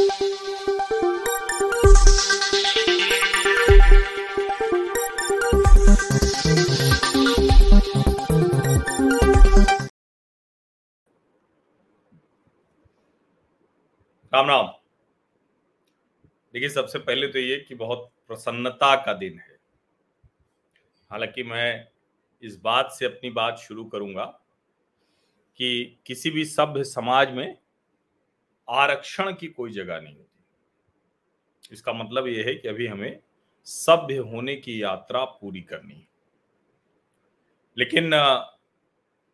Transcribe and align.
राम 0.00 0.08
राम। 0.08 0.20
देखिए, 16.52 16.68
सबसे 16.68 16.98
पहले 16.98 17.26
तो 17.26 17.38
ये 17.38 17.56
कि 17.56 17.74
बहुत 17.74 18.12
प्रसन्नता 18.28 18.96
का 18.96 19.12
दिन 19.12 19.38
है। 19.38 19.58
हालाँकि 21.10 21.42
मैं 21.42 21.88
इस 22.42 22.60
बात 22.60 22.92
से 22.92 23.04
अपनी 23.04 23.30
बात 23.30 23.58
शुरू 23.58 23.84
करूँगा 23.84 24.40
कि 25.56 25.98
किसी 26.06 26.30
भी 26.30 26.44
सभ्य 26.44 26.84
समाज 26.84 27.30
में 27.30 27.58
आरक्षण 28.70 29.32
की 29.34 29.46
कोई 29.46 29.72
जगह 29.72 30.00
नहीं 30.00 30.16
होती। 30.16 31.72
इसका 31.72 31.92
मतलब 31.92 32.26
यह 32.26 32.44
है 32.46 32.54
कि 32.54 32.68
अभी 32.68 32.86
हमें 32.86 33.20
सभ्य 33.66 34.16
होने 34.16 34.56
की 34.56 34.82
यात्रा 34.82 35.24
पूरी 35.24 35.60
करनी 35.60 35.94
है। 35.94 36.08
लेकिन 37.76 38.10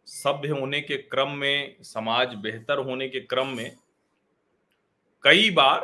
सभ्य 0.07 0.49
होने 0.49 0.81
के 0.81 0.97
क्रम 0.97 1.31
में, 1.31 1.83
समाज 1.83 2.35
बेहतर 2.35 2.79
होने 2.79 3.09
के 3.09 3.21
क्रम 3.21 3.47
में 3.47 3.77
कई 5.23 5.51
बार 5.51 5.81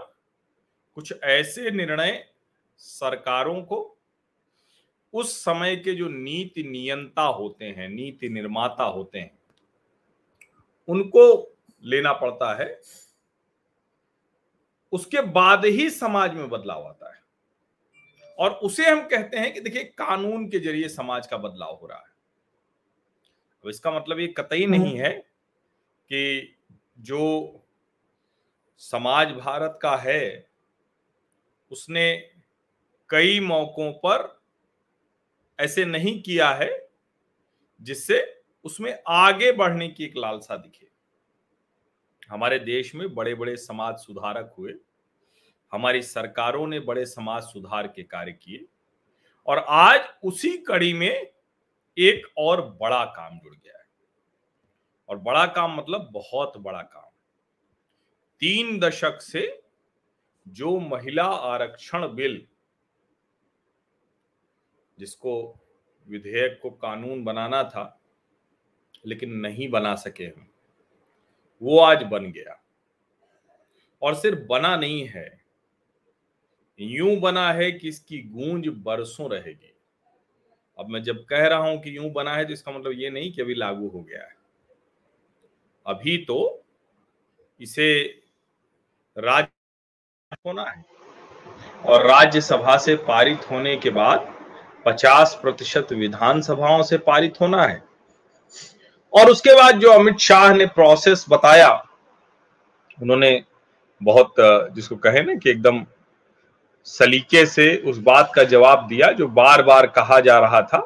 कुछ 0.97 1.13
ऐसे 1.23 1.71
निर्णय 1.71 2.29
सरकारों 2.79 3.63
को 3.63 3.99
उस 5.15 5.37
समय 5.45 5.77
के 5.77 5.95
जो 5.95 6.09
नीति 6.09 6.63
नियंता 6.63 7.23
होते 7.23 7.65
हैं, 7.65 7.89
नीति 7.89 8.29
निर्माता 8.29 8.85
होते 8.85 9.19
हैं, 9.19 9.39
उनको 10.89 11.57
लेना 11.85 12.13
पड़ता 12.13 12.55
है 12.55 12.81
उसके 14.93 15.21
बाद 15.21 15.65
ही 15.65 15.91
समाज 15.91 16.35
में 16.35 16.49
बदलाव 16.51 16.87
आता 16.87 17.15
है। 17.15 17.21
और 18.39 18.51
उसे 18.51 18.91
हम 18.91 19.01
कहते 19.09 19.37
हैं 19.37 19.55
कि 19.55 19.61
देखिए 19.61 19.85
कानून 19.85 20.49
के 20.49 20.59
ज़रिए 20.59 20.89
समाज 20.89 21.27
का 21.27 21.37
बदलाव 21.37 21.75
हो 21.75 21.87
रहा 21.87 21.99
है। 21.99 22.11
अब 23.65 23.69
इसका 23.69 23.91
मतलब 23.91 24.21
ये 24.21 24.27
कतई 24.27 24.67
नहीं 24.67 24.91
हम्म। 24.91 25.05
है 25.05 25.13
कि 26.11 26.57
जो 27.01 27.59
समाज 28.79 29.29
भारत 29.33 29.79
का 29.83 29.97
है 29.97 30.51
उसने 31.71 32.31
कई 33.11 33.41
मौकों 33.41 33.93
पर 33.93 34.43
ऐसे 35.59 35.85
नहीं 35.85 36.23
किया 36.23 36.51
है 36.51 36.89
जिससे 37.81 38.45
उसमें 38.65 38.99
आगे 39.09 39.53
बढ़ने 39.53 39.89
की 39.89 40.05
एक 40.05 40.17
लालसा 40.17 40.57
दिखे। 40.57 40.92
हमारे 42.33 42.59
देश 42.59 42.95
में 42.95 43.15
बड़े 43.15 43.35
बड़े 43.35 43.57
समाज 43.57 43.97
सुधारक 43.97 44.55
हुए। 44.59 44.75
हमारी 45.73 46.03
सरकारों 46.03 46.67
ने 46.67 46.81
बड़े 46.81 47.07
समाज 47.07 47.43
सुधार 47.43 47.87
के 47.87 48.03
कार्य 48.03 48.33
किए। 48.33 48.67
और 49.47 49.59
आज 49.59 50.01
उसी 50.25 50.59
कड़ी 50.59 50.93
में 50.93 51.33
एक 51.99 52.27
और 52.39 52.71
बड़ा 52.81 53.05
काम 53.05 53.39
जुड़ 53.39 53.55
गया 53.55 53.79
है। 53.79 53.85
और 55.09 55.19
बड़ा 55.19 55.47
काम 55.47 55.77
मतलब 55.77 56.09
बहुत 56.13 56.53
बड़ा 56.57 56.83
काम। 56.83 57.11
तीन 58.41 58.79
दशक 58.79 59.21
से 59.21 59.63
जो 60.49 60.81
महिला 60.81 61.25
आरक्षण 61.25 62.15
बिल 62.15 62.49
जिसको 64.99 65.61
विधेयक 66.09 66.61
को 66.63 66.71
कानून 66.71 67.25
बनाना 67.25 67.65
था, 67.65 68.01
लेकिन 69.07 69.33
नहीं 69.33 69.71
बना 69.71 69.95
सके 69.95 70.25
हम 70.25 70.52
वो 71.63 71.79
आज 71.79 72.03
बन 72.03 72.31
गया। 72.33 72.59
और 74.03 74.15
सिर्फ़ 74.15 74.39
बना 74.41 74.77
नहीं 74.77 75.07
है, 75.09 75.41
यूँ 76.81 77.17
बना 77.17 77.53
है 77.53 77.71
कि 77.73 77.89
इसकी 77.89 78.19
गूंज 78.23 78.69
बरसों 78.69 79.31
रहेगी। 79.31 79.75
अब 80.79 80.89
मैं 80.89 81.03
जब 81.03 81.25
कह 81.25 81.47
रहा 81.47 81.59
हूँ 81.59 81.81
कि 81.81 81.97
यूँ 81.97 82.11
बना 82.11 82.35
है 82.35 82.45
तो 82.45 82.53
इसका 82.53 82.73
मतलब 82.73 82.93
ये 82.93 83.11
नहीं 83.11 83.33
कि 83.33 83.43
अभी 83.43 83.55
लागू 83.55 83.89
हो 83.89 84.03
गया 84.03 84.23
है। 84.23 84.35
अभी 85.87 86.17
तो 86.19 86.65
इसे 87.61 88.03
राज्य 89.17 90.37
होना 90.47 90.65
है। 90.65 90.85
और 91.87 92.07
राज्यसभा 92.07 92.77
से 92.77 92.97
पारित 92.97 93.51
होने 93.51 93.77
के 93.77 93.91
बाद 93.91 94.35
50 94.87 95.35
प्रतिशत 95.43 95.93
विधानसभाओं 95.93 96.83
से 96.83 96.99
पारित 96.99 97.41
होना 97.41 97.63
है। 97.63 97.92
और 99.15 99.31
उसके 99.31 99.55
बाद 99.55 99.79
जो 99.79 99.93
अमित 99.93 100.19
शाह 100.21 100.53
ने 100.55 100.67
प्रोसेस 100.69 101.25
बताया, 101.29 101.71
उन्होंने 102.99 103.43
बहुत 104.01 104.35
जिसको 104.75 104.97
कहे 104.99 105.23
ना 105.23 105.35
कि 105.35 105.51
एकदम 105.51 105.85
सलीके 106.87 107.45
से 107.47 107.77
उस 107.87 107.99
बात 108.01 108.33
का 108.37 108.45
जवाब 108.45 108.87
दिया, 108.89 109.11
जो 109.13 109.29
बार 109.31 109.63
बार 109.63 109.87
कहा 109.89 110.21
जा 110.21 110.39
रहा 110.39 110.63
था 110.63 110.79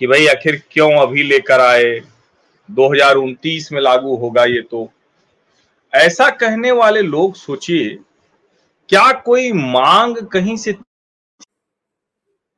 कि 0.00 0.06
भाई 0.06 0.26
आखिर 0.26 0.62
क्यों 0.70 0.90
अभी 0.98 1.22
लेकर 1.22 1.60
आए? 1.60 2.00
2029 2.68 3.70
में 3.72 3.80
लागू 3.80 4.16
होगा 4.16 4.44
ये 4.44 4.60
तो। 4.62 4.88
ऐसा 5.92 6.28
कहने 6.32 6.72
वाले 6.72 7.02
लोग 7.02 7.34
सोचिए, 7.36 7.88
क्या 8.88 9.10
कोई 9.20 9.52
मांग 9.52 10.16
कहीं 10.26 10.56
से 10.56 10.72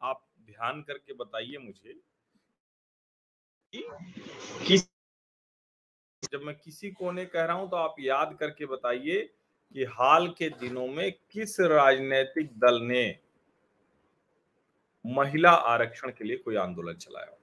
आप 0.01 0.21
ध्यान 0.41 0.81
करके 0.81 1.13
बताइए 1.15 1.57
मुझे 1.59 1.95
कि 3.75 4.77
जब 6.33 6.43
मैं 6.43 6.55
किसी 6.55 6.91
को 6.91 7.13
ने 7.13 7.25
कह 7.25 7.45
रहा 7.45 7.57
हूँ 7.57 7.69
तो 7.71 7.77
आप 7.77 7.95
याद 8.01 8.37
करके 8.41 8.67
बताइए 8.67 9.21
कि 9.75 9.85
हाल 9.85 10.29
के 10.29 10.49
दिनों 10.51 10.87
में 10.87 11.11
किस 11.33 11.61
राजनीतिक 11.61 12.51
दल 12.59 12.81
ने 12.83 13.05
महिला 15.05 15.51
आरक्षण 15.51 16.11
के 16.11 16.25
लिए 16.25 16.37
कोई 16.37 16.57
आंदोलन 16.57 16.95
चलाया? 16.95 17.37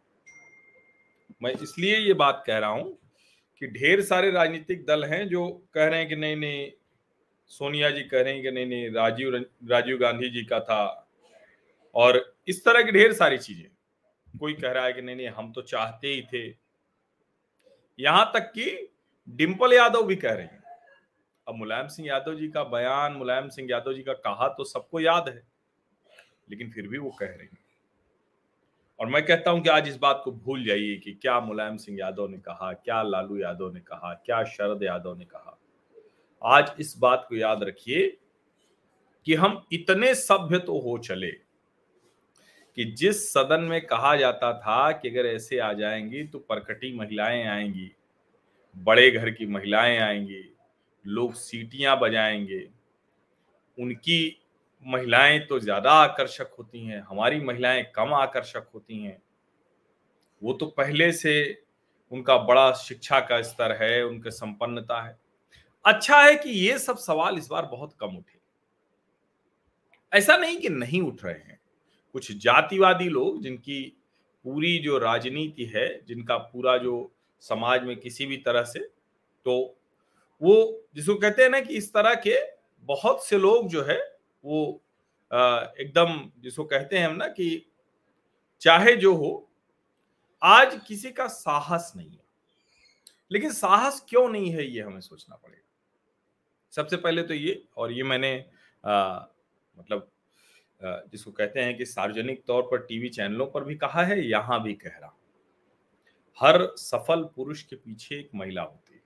मैं 1.44 1.52
इसलिए 1.54 1.98
ये 1.98 2.14
बात 2.14 2.44
कह 2.48 2.58
रहा 2.58 2.70
हूँ 2.70 2.98
कि 3.62 3.68
ढेर 3.68 4.02
सारे 4.02 4.32
राजनीतिक 4.32 4.86
दल 4.86 5.04
हैं 5.06 5.28
जो 5.30 5.48
कह 5.74 5.86
रहे 5.86 6.00
हैं 6.00 6.10
कि 6.10 6.16
नहीं 6.16 6.36
नहीं 6.36 6.70
सोनिया 7.48 7.90
जी 7.90 8.02
कह 8.04 8.22
रहे 8.22 8.34
हैं 8.34 8.44
कि 8.44 8.52
नहीं 8.52 8.66
नहीं 8.66 8.90
राजीव 8.92 9.36
राजीव 9.72 9.98
गांधी 9.98 10.30
जी 10.30 10.44
का 10.44 10.60
था। 10.60 11.10
और 11.96 12.36
इस 12.48 12.66
तरह 12.66 12.84
की 12.84 12.92
ढेर 12.92 13.14
सारी 13.14 13.38
चीज़ें। 13.38 13.77
कोई 14.38 14.54
कह 14.54 14.72
रहा 14.72 14.86
है 14.86 14.94
कि 14.94 15.02
नहीं 15.02 15.16
नहीं, 15.16 15.28
हम 15.28 15.52
तो 15.52 15.62
चाहते 15.64 16.08
ही 16.08 16.22
थे। 16.24 16.48
यहाँ 18.00 18.32
तक 18.34 18.52
कि 18.52 18.90
डिंपल 19.28 19.74
यादव 19.74 20.04
भी 20.04 20.16
कह 20.16 20.34
रहे 20.34 20.46
हैं। 20.46 20.64
अब 21.48 21.56
मुलायम 21.56 21.88
सिंह 21.88 22.08
यादव 22.08 22.36
जी 22.36 22.48
का 22.48 22.64
बयान, 22.66 23.14
मुलायम 23.14 23.48
सिंह 23.50 23.68
यादव 23.72 23.94
जी 23.94 24.04
का 24.04 24.14
कहा 24.16 24.48
तो 24.48 24.64
सबको 24.64 25.00
याद 25.00 25.30
है, 25.30 25.42
लेकिन 26.50 26.72
फिर 26.72 26.88
भी 26.88 26.98
वो 26.98 27.10
कह 27.10 27.26
रहे 27.26 27.44
हैं। 27.44 27.58
और 29.00 29.08
मैं 29.08 29.26
कहता 29.26 29.52
हूँ 29.52 29.62
कि 29.62 29.70
आज 29.70 29.88
इस 29.88 29.98
बात 29.98 30.22
को 30.26 30.32
भूल 30.34 30.64
जाइए 30.66 30.96
कि 30.98 31.14
क्या 31.14 31.40
मुलायम 31.40 31.78
सिंह 31.78 31.98
यादव 32.00 32.28
ने 32.28 32.38
कहा, 32.38 32.72
क्या 32.74 33.02
लालू 33.04 33.38
यादव 33.38 33.74
ने 33.74 33.80
कहा, 33.80 34.14
क्या 34.26 34.44
शरद 34.46 34.84
यादव 34.84 35.18
ने 35.18 35.26
कहा। 35.26 35.58
आज 36.42 36.72
इस 36.80 36.96
बात 36.98 37.26
को 37.30 37.36
याद 37.36 37.64
रखिए 37.64 38.08
कि 39.26 39.36
हम 39.36 39.62
इतने 39.72 40.14
सभ्य 40.16 40.60
तो 40.60 40.80
हो 40.80 40.98
चले 40.98 41.32
कि 42.78 42.86
जिस 42.98 43.34
सदन 43.34 43.62
में 43.62 43.82
कहा 43.86 44.16
जाता 44.16 44.54
था 44.54 44.92
कि 44.92 45.10
अगर 45.10 45.26
ऐसे 45.26 45.60
आ 45.60 45.74
जाएँगी 45.74 46.24
तो 46.24 46.40
परकटी 46.40 46.94
महिलाएँ 46.98 47.44
आएँगी, 47.44 47.92
बड़े 48.76 49.12
घर 49.12 49.30
की 49.32 49.46
महिलाएँ 49.46 49.98
आएँगी, 50.00 50.44
लोग 51.06 51.34
सीटियाँ 51.34 52.00
बजाएँगे। 52.00 52.68
उनकी 53.78 54.20
महिलाएँ 54.86 55.40
तो 55.40 55.60
ज़्यादा 55.60 55.92
आकर्षक 55.92 56.56
होती 56.60 56.86
हैं, 56.86 57.02
हमारी 57.02 57.40
महिलाएँ 57.40 57.84
कम 57.96 58.14
आकर्षक 58.14 58.68
होती 58.74 59.04
हैं। 59.04 59.22
वो 60.42 60.54
तो 60.54 60.66
पहले 60.66 61.12
से 61.12 61.34
उनका 62.12 62.38
बड़ा 62.38 62.72
शिक्षा 62.72 63.20
का 63.20 63.42
स्तर 63.42 63.72
है, 63.84 64.04
उनके 64.06 64.32
संपन्नता 64.32 65.02
है। 65.02 65.18
अच्छा 65.86 66.22
है 66.22 66.36
कि 66.36 66.50
ये 66.50 66.80
सब 66.80 66.98
सवाल 66.98 67.38
इस 67.38 67.48
बार 67.48 67.66
बहुत 67.66 67.96
कम 68.00 68.18
उठे। 68.18 68.40
ऐसा 70.12 70.38
नहीं 70.38 70.58
कि 70.58 70.70
नहीं 70.70 71.02
उठ 71.02 71.24
रहे 71.26 71.34
हैं। 71.34 71.57
कुछ 72.14 72.32
जातिवादी 72.32 73.10
लोग 73.10 73.42
जिनकी 73.42 73.84
पूरी 74.46 74.78
जो 74.78 74.98
राजनीति 74.98 75.66
है 75.66 75.88
जिनका 76.06 76.38
पूरा 76.38 76.78
जो 76.78 77.12
समाज 77.40 77.84
में 77.84 77.96
किसी 78.00 78.26
भी 78.26 78.38
तरह 78.38 78.64
से 78.64 78.80
तो 79.46 79.58
वो 80.42 80.56
जिसको 80.96 81.16
कहते 81.16 81.44
हैं 81.44 81.50
ना 81.50 81.60
कि 81.60 81.78
इस 81.78 81.94
तरह 81.94 82.16
के 82.16 82.36
बहुत 82.90 83.26
से 83.26 83.38
लोग 83.38 83.68
जो 83.68 83.84
है 83.84 84.00
वो 84.44 84.82
एकदम 85.32 86.20
जिसको 86.40 86.64
कहते 86.64 86.98
हैं 86.98 87.08
हम 87.08 87.16
ना 87.16 87.28
कि 87.28 87.66
चाहे 88.62 88.96
जो 88.96 89.14
हो 89.16 89.50
आज 90.42 90.80
किसी 90.88 91.12
का 91.12 91.28
साहस 91.28 91.92
नहीं 91.96 92.10
है। 92.10 92.24
लेकिन 93.32 93.52
साहस 93.52 94.06
क्यों 94.10 94.28
नहीं 94.30 94.52
है 94.52 94.66
ये 94.66 94.82
हमें 94.82 95.02
सोचना 95.02 95.36
पड़ेगा। 95.36 95.64
सबसे 96.74 96.98
पहले 96.98 97.24
तो 97.24 97.34
ये 97.34 97.64
और 97.78 97.92
ये 97.92 98.04
मैंने 98.04 98.46
आ, 98.86 99.20
मतलब 99.78 100.12
जिसको 100.82 101.32
कहते 101.32 101.60
हैं 101.60 101.78
कि 101.78 101.86
सार्वजनिक 101.86 102.44
तौर 102.48 102.62
पर 102.72 102.78
टीवी 102.80 103.10
चैनलों 103.10 103.46
पर 103.48 103.64
भी 103.64 103.76
कहा 103.76 104.04
है, 104.04 104.20
यहाँ 104.22 104.62
भी 104.64 104.74
कह 104.74 104.98
रहा 105.02 105.14
हर 106.40 106.66
सफल 106.78 107.24
पुरुष 107.36 107.62
के 107.62 107.76
पीछे 107.76 108.16
एक 108.16 108.30
महिला 108.36 108.62
होती 108.62 108.94
है। 108.94 109.02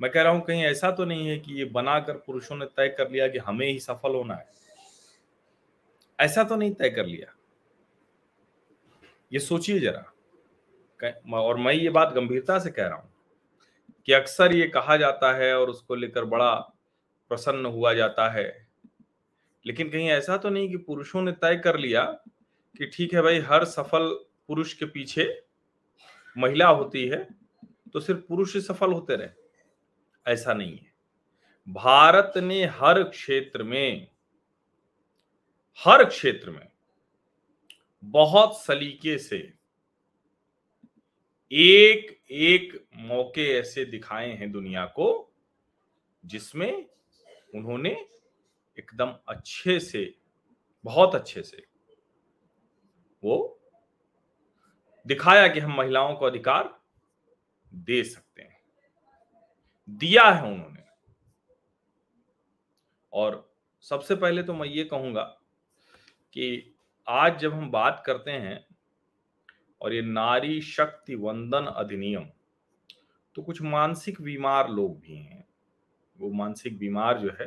मैं 0.00 0.10
कह 0.10 0.22
रहा 0.22 0.32
हूँ, 0.32 0.40
कहीं 0.40 0.64
ऐसा 0.64 0.90
तो 0.90 1.04
नहीं 1.04 1.28
है 1.28 1.38
कि 1.38 1.54
ये 1.54 1.64
बनाकर 1.64 2.16
पुरुषों 2.16 2.56
ने 2.56 2.66
तय 2.66 2.88
कर 2.88 3.10
लिया 3.10 3.28
कि 3.28 3.38
हमें 3.38 3.66
ही 3.66 3.78
सफल 3.80 4.14
होना 4.14 4.34
है। 4.34 4.46
ऐसा 6.18 6.44
तो 6.44 6.56
नहीं 6.56 6.74
तय 6.74 6.90
कर 6.90 7.06
लिया। 7.06 7.32
ये 9.32 9.38
सोचिए 9.38 9.78
जरा। 9.80 10.12
और 11.34 11.56
मैं 11.56 11.72
ये 11.72 11.90
बात 11.90 12.12
गंभीरता 12.14 12.58
से 12.58 12.70
कह 12.70 12.86
रहा 12.86 12.98
हूँ 12.98 13.12
कि 14.06 14.12
अक्सर 14.12 14.54
ये 14.54 14.66
कहा 14.68 14.96
जाता 14.96 15.32
है 15.36 15.52
और 15.58 15.70
उसको 15.70 15.94
लेकर 15.94 16.24
बड़ा 16.26 16.54
प्रसन्न 17.30 17.66
हुआ 17.66 17.92
जाता 17.94 18.28
है 18.30 18.65
लेकिन 19.66 19.90
कहीं 19.90 20.08
ऐसा 20.08 20.36
तो 20.36 20.50
नहीं 20.50 20.68
कि 20.70 20.76
पुरुषों 20.76 21.22
ने 21.22 21.32
तय 21.32 21.56
कर 21.56 21.78
लिया 21.78 22.04
कि 22.78 22.86
ठीक 22.86 23.14
है 23.14 23.22
भाई, 23.22 23.38
हर 23.38 23.64
सफल 23.64 24.08
पुरुष 24.48 24.72
के 24.72 24.84
पीछे 24.84 25.42
महिला 26.38 26.68
होती 26.68 27.06
है 27.08 27.24
तो 27.92 28.00
सिर्फ़ 28.00 28.20
पुरुष 28.20 28.54
ही 28.54 28.60
सफल 28.60 28.92
होते 28.92 29.16
रहे। 29.16 30.32
ऐसा 30.32 30.54
नहीं 30.54 30.76
है। 30.78 30.92
भारत 31.68 32.32
ने 32.36 32.64
हर 32.64 33.02
क्षेत्र 33.02 33.62
में, 33.62 34.08
हर 35.78 36.04
क्षेत्र 36.04 36.50
में 36.50 36.68
बहुत 38.04 38.60
सलीके 38.62 39.18
से 39.18 39.38
एक 41.52 42.16
एक 42.30 42.84
मौके 42.96 43.48
ऐसे 43.52 43.84
दिखाए 43.84 44.30
हैं 44.30 44.50
दुनिया 44.52 44.84
को 44.86 45.08
जिसमें 46.24 46.86
उन्होंने 47.54 47.94
एकदम 48.78 49.14
अच्छे 49.28 49.78
से, 49.80 50.14
बहुत 50.84 51.14
अच्छे 51.14 51.42
से 51.42 51.64
वो 53.22 53.52
दिखाया 55.06 55.48
कि 55.48 55.60
हम 55.60 55.76
महिलाओं 55.76 56.14
को 56.14 56.26
अधिकार 56.26 56.82
दे 57.74 58.02
सकते 58.04 58.42
हैं। 58.42 58.60
दिया 59.88 60.24
है 60.24 60.42
उन्होंने। 60.42 60.82
और 63.12 63.54
सबसे 63.80 64.14
पहले 64.16 64.42
तो 64.42 64.54
मैं 64.54 64.68
ये 64.68 64.84
कहूँगा 64.84 65.22
कि 66.32 66.74
आज 67.06 67.38
जब 67.38 67.52
हम 67.52 67.70
बात 67.70 68.02
करते 68.06 68.30
हैं 68.30 68.66
और 69.80 69.92
ये 69.92 70.02
नारी 70.02 70.60
शक्ति 70.60 71.14
वंदन 71.14 71.66
अधिनियम 71.66 72.30
तो 73.34 73.42
कुछ 73.42 73.62
मानसिक 73.62 74.20
बीमार 74.20 74.70
लोग 74.70 74.98
भी 75.00 75.16
हैं। 75.16 75.44
वो 76.18 76.30
मानसिक 76.32 76.78
बीमार 76.78 77.18
जो 77.18 77.30
है 77.40 77.46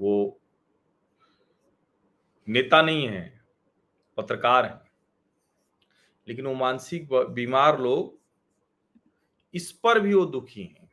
वो 0.00 0.40
नेता 2.48 2.82
नहीं 2.82 3.08
है, 3.08 3.44
पत्रकार 4.16 4.66
हैं। 4.66 4.92
लेकिन 6.28 6.46
वो 6.46 6.54
मानसिक 6.54 7.08
बीमार 7.12 7.80
लोग 7.80 8.20
इस 9.54 9.72
पर 9.72 10.00
भी 10.00 10.14
वो 10.14 10.26
दुखी 10.26 10.62
हैं। 10.62 10.92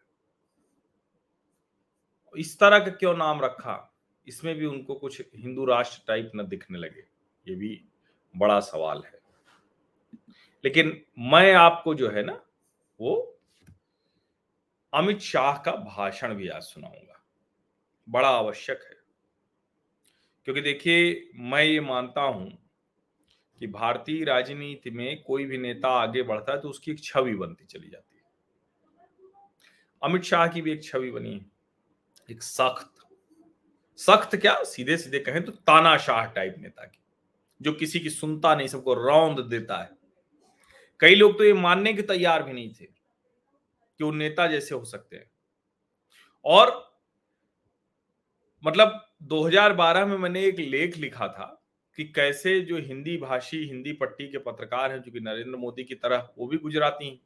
इस 2.38 2.60
तरह 2.60 2.80
का 2.80 2.92
क्यों 2.92 3.18
नाम 3.18 3.42
रखा? 3.42 3.96
इसमें 4.28 4.56
भी 4.56 4.66
उनको 4.66 4.96
कुछ 4.96 5.22
हिंदू 5.36 5.66
राष्ट्र 5.66 6.04
टाइप 6.08 6.32
न 6.36 6.48
दिखने 6.48 6.78
लगे। 6.78 7.08
ये 7.48 7.56
भी 7.56 7.86
बड़ा 8.38 8.60
सवाल 8.60 9.04
है। 9.06 9.20
लेकिन 10.64 11.06
मैं 11.20 11.54
आपको 11.54 11.96
जो 11.96 12.10
है 12.10 12.24
ना, 12.24 12.46
वो 13.02 13.40
अमित 14.94 15.20
शाह 15.20 15.58
का 15.58 15.72
भाषण 15.72 16.36
भी 16.36 16.48
आज 16.48 16.62
सुनाऊँगा। 16.62 17.26
बड़ा 18.10 18.30
आवश्यक 18.30 18.84
है। 18.84 18.97
क्योंकि 20.48 20.62
देखिए, 20.62 21.30
मैं 21.36 21.64
ये 21.64 21.80
मानता 21.82 22.22
हूँ 22.22 22.48
कि 23.62 23.68
भारतीय 23.68 24.24
राजनीति 24.24 24.90
में 24.90 25.24
कोई 25.24 25.46
भी 25.46 25.58
नेता 25.58 25.90
आगे 25.94 26.22
बढ़ता 26.24 26.52
है 26.52 26.60
तो 26.62 26.70
उसकी 26.70 26.92
एक 26.92 27.04
छवि 27.04 27.34
बनती 27.36 27.66
चली 27.66 27.90
जाती 27.90 28.16
है। 28.16 28.22
अमित 30.02 30.24
शाह 30.24 30.48
की 30.48 30.62
भी 30.62 30.72
एक 30.72 30.84
छवि 30.84 31.12
बनी 31.12 31.34
है, 31.34 31.46
एक 32.30 32.44
सख्त 32.44 33.04
सख्त 34.00 34.36
क्या? 34.36 34.54
सीधे 34.64 34.98
सीधे 34.98 35.20
कहें 35.20 35.44
तो 35.46 35.52
तानाशाह 35.52 36.26
टाइप 36.26 36.56
नेता 36.58 36.86
की, 36.86 37.00
जो 37.62 37.72
किसी 37.72 38.00
की 38.00 38.10
सुनता 38.10 38.56
नहीं, 38.56 38.68
सबको 38.68 38.94
रौंद 38.94 39.40
देता 39.40 39.82
है। 39.84 39.90
कई 41.00 41.16
लोग 41.16 41.38
तो 41.38 41.44
ये 41.44 41.54
मानने 41.56 41.94
के 41.94 42.02
तैयार 42.04 42.44
भी 42.44 42.54
नहीं 42.54 42.70
थे 42.72 42.86
कि 42.86 44.04
वो 44.04 44.12
नेता 44.12 44.48
जैसे 44.48 44.76
हो 44.76 44.84
सकते 44.86 45.16
हैं। 45.16 45.30
और 46.46 46.72
मतलब 48.64 49.04
2012 49.24 50.06
में 50.06 50.18
मैंने 50.18 50.44
एक 50.44 50.60
लेख 50.60 50.98
लिखा 50.98 51.28
था 51.28 51.64
कि 51.96 52.04
कैसे 52.04 52.62
जो 52.62 52.78
हिंदी 52.78 53.18
भाषी, 53.18 53.58
हिंदी 53.58 53.94
पट्टी 53.94 54.28
के 54.28 54.38
पत्रकार 54.38 54.92
हैं, 54.92 55.02
जो 55.02 55.12
कि 55.12 55.20
नरेंद्र 55.20 55.58
मोदी 55.58 55.84
की 55.84 55.96
तरह, 55.96 56.30
वो 56.38 56.48
भी 56.48 56.58
गुजराती 56.58 57.10
हैं। 57.10 57.20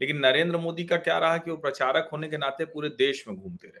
लेकिन 0.00 0.18
नरेंद्र 0.18 0.58
मोदी 0.58 0.84
का 0.84 0.96
क्या 0.96 1.18
रहा 1.18 1.38
कि 1.38 1.50
वो 1.50 1.56
प्रचारक 1.56 2.08
होने 2.12 2.28
के 2.28 2.36
नाते 2.36 2.64
पूरे 2.64 2.88
देश 2.88 3.28
में 3.28 3.36
घूमते 3.36 3.68
रहे। 3.68 3.80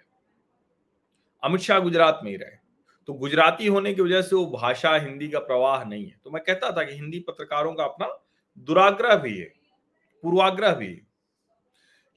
अमित 1.44 1.60
शाह 1.60 1.78
गुजरात 1.78 2.20
में 2.24 2.30
ही 2.30 2.36
रहे। 2.36 2.56
तो 3.06 3.12
गुजराती 3.12 3.66
होने 3.66 3.94
की 3.94 4.02
वजह 4.02 4.22
से 4.22 4.36
वो 4.36 4.46
भाषा, 4.46 4.96
हिंदी 4.96 5.28
का 5.28 5.38
प्रवाह 5.38 5.84
नहीं 5.84 6.06
है। 6.06 6.20
तो 6.24 6.30
मैं 6.30 6.44
कहता 6.44 6.72
था 6.72 6.84
कि 6.84 6.94
हिंदी 6.94 7.20
पत्रकारों 7.20 7.74
का 7.74 7.84
अपना 7.84 8.24
दुराग्रह 8.58 9.16
भी 9.16 9.38
है, 9.38 9.52
पूर्वाग्रह 10.22 10.74
भी 10.74 10.86
है। 10.86 11.00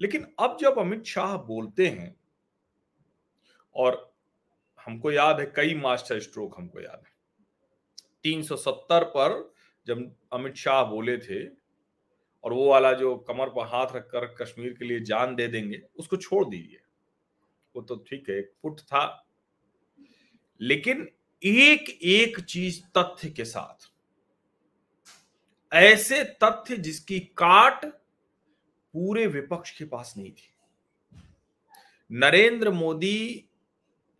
लेकिन 0.02 0.28
अब 0.40 0.58
जब 0.62 0.80
अमित 0.80 1.04
शाह 1.04 1.38
बोलते 1.38 1.88
हैं 1.88 2.16
और 3.76 4.15
हमको 4.86 5.12
याद 5.12 5.40
है, 5.40 5.46
कई 5.56 5.76
मास्टर 5.76 6.20
स्ट्रोक 6.20 6.56
हमको 6.58 6.82
याद 6.82 7.04
है। 7.06 7.14
370 8.24 9.04
पर 9.04 9.54
जब 9.88 10.16
अमित 10.34 10.56
शाह 10.56 10.84
बोले 10.84 11.18
थे, 11.18 11.46
और 12.44 12.54
वो 12.54 12.70
वाला 12.70 12.94
जो 12.94 13.16
कमर 13.18 13.50
पर 13.50 13.68
हाथ 13.68 13.88
रखकर 13.96 14.26
कश्मीर 14.36 14.74
के 14.74 14.86
लिए 14.86 15.00
जान 15.00 15.36
दे 15.36 15.48
देंगे, 15.48 15.82
उसको 15.98 16.18
छोड़ 16.18 16.46
दीजिए। 16.50 16.80
वो 17.76 17.82
तो 17.82 17.96
ठीक 18.10 18.30
है 18.30 18.42
पुट 18.42 18.80
था। 18.80 19.28
लेकिन 20.62 21.10
एक 21.44 21.90
एक 21.90 22.40
चीज़ 22.40 22.82
तथ्य 22.98 23.30
के 23.30 23.46
साथ, 23.46 23.92
ऐसे 25.72 26.24
तथ्य 26.24 26.78
जिसकी 26.78 27.20
काट 27.20 27.86
पूरे 28.94 29.28
विपक्ष 29.28 29.78
के 29.78 29.86
पास 29.86 30.14
नहीं 30.18 30.32
थी। 30.32 30.54
नरेंद्र 32.12 32.72
मोदी 32.72 33.50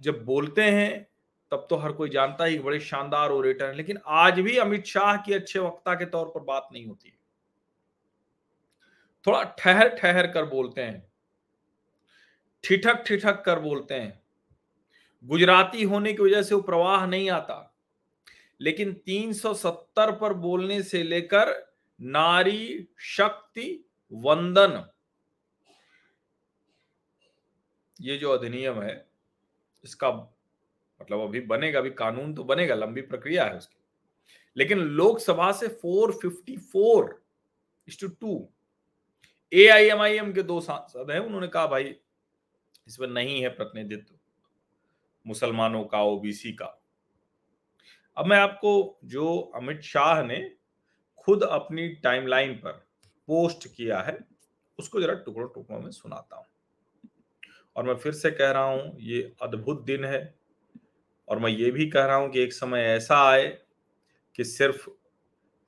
जब 0.02 0.26
बोलते 0.26 0.62
हैं, 0.62 1.08
तब 1.52 1.68
तो 1.70 1.76
हर 1.76 1.92
कोई 1.92 2.10
जानता 2.10 2.46
ही 2.46 2.60
बड़े 2.60 2.80
शानदार 2.80 3.30
ओरेटर 3.30 3.68
हैं। 3.68 3.74
लेकिन 3.74 4.00
आज 4.06 4.40
भी 4.40 4.58
अमित 4.58 4.86
शाह 4.86 5.18
की 5.18 5.34
अच्छे 5.34 5.60
वक्ता 5.60 5.94
के 5.94 6.06
तौर 6.06 6.26
पर 6.26 6.40
बात 6.40 6.70
नहीं 6.72 6.86
होती। 6.86 7.10
है 7.10 7.16
थोड़ा 9.28 9.44
ठहर 9.44 9.88
ठहर 9.88 10.28
कर 10.28 10.46
बोलते 10.46 10.82
हैं। 10.82 11.12
ठिठक 12.64 13.04
ठिठक 13.08 13.44
कर 13.46 13.60
बोलते 13.60 13.94
हैं। 13.94 14.22
गुजराती 15.24 15.84
होने 15.84 16.14
की 16.14 16.24
वजह 16.24 16.44
से 16.44 16.56
वो 16.56 16.62
प्रवाह 16.62 17.06
नहीं 17.06 17.30
आता। 17.30 17.76
लेकिन 18.62 18.94
370 18.94 20.12
पर 20.12 20.34
बोलने 20.34 20.84
से 20.84 21.04
लेकर 21.04 21.74
नारी 22.02 22.88
शक्ति 23.00 23.90
वंदन। 24.14 24.86
ये 28.02 28.18
जो 28.18 28.32
अधिनियम 28.32 28.82
है 28.82 29.15
इसका 29.86 30.12
मतलब 31.02 31.20
अभी 31.20 31.40
बनेगा, 31.40 31.80
अभी 31.80 31.90
कानून 31.90 32.34
तो 32.34 32.44
बनेगा, 32.44 32.76
लंबी 32.76 33.02
प्रक्रिया 33.02 33.46
है 33.46 33.58
उसकी। 33.58 33.78
लेकिन 34.58 34.80
लोकसभा 34.80 35.52
से 35.52 35.68
454 35.68 37.10
two 38.02 38.08
two 38.08 38.50
A 39.54 39.68
I 39.68 39.86
M 39.86 40.02
I 40.02 40.18
M 40.18 40.34
के 40.34 40.44
दो 40.44 40.62
सांसद 40.62 41.12
हैं, 41.12 41.20
उन्होंने 41.20 41.48
कहा, 41.48 41.68
भाई, 41.68 41.96
इसमें 42.88 43.08
नहीं 43.08 43.42
है 43.42 43.50
प्रतिनिधित्व, 43.50 44.16
मुसलमानों 45.28 45.84
का 45.84 46.02
ओबीसी 46.02 46.54
का। 46.54 46.82
अब 48.18 48.26
मैं 48.26 48.38
आपको 48.38 49.00
जो 49.06 49.52
अमित 49.56 49.82
शाह 49.82 50.24
ने 50.24 50.56
खुद 51.18 51.44
अपनी 51.44 51.90
टाइमलाइन 51.90 52.54
पर 52.54 52.72
पोस्ट 53.28 53.68
किया 53.68 54.02
है, 54.02 54.20
उसको 54.80 55.02
जरा 55.02 55.14
टुकड़ों 55.14 55.48
टुकड़ों 55.48 55.80
में 55.80 55.92
सुनाता 55.92 56.36
हूँ। 56.36 56.46
और 57.76 57.84
मैं 57.84 57.96
फिर 57.96 58.14
से 58.14 58.32
कह 58.32 58.52
रहा 58.52 58.64
हूँ, 58.64 58.98
ये 59.00 59.36
अद्भुत 59.42 59.84
दिन 59.84 60.06
है। 60.06 60.36
और 61.28 61.40
मैं 61.40 61.50
ये 61.50 61.72
भी 61.72 61.90
कह 61.90 62.06
रहा 62.06 62.16
हूँ 62.16 62.30
कि 62.30 62.40
एक 62.40 62.54
समय 62.54 62.84
ऐसा 62.86 63.18
आए 63.30 63.48
कि 64.36 64.44
सिर्फ़ 64.44 64.90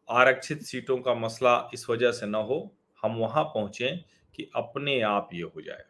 आरक्षित 0.10 0.62
सीटों 0.62 0.98
का 0.98 1.14
मसला 1.14 1.70
इस 1.74 1.90
वजह 1.90 2.12
से 2.12 2.26
न 2.26 2.36
हो, 2.36 2.76
हम 3.04 3.16
वहाँ 3.16 3.44
पहुँचे 3.44 3.90
कि 4.36 4.50
अपने 4.56 5.02
आप 5.02 5.30
ये 5.34 5.42
हो 5.42 5.62
जाए। 5.62 5.84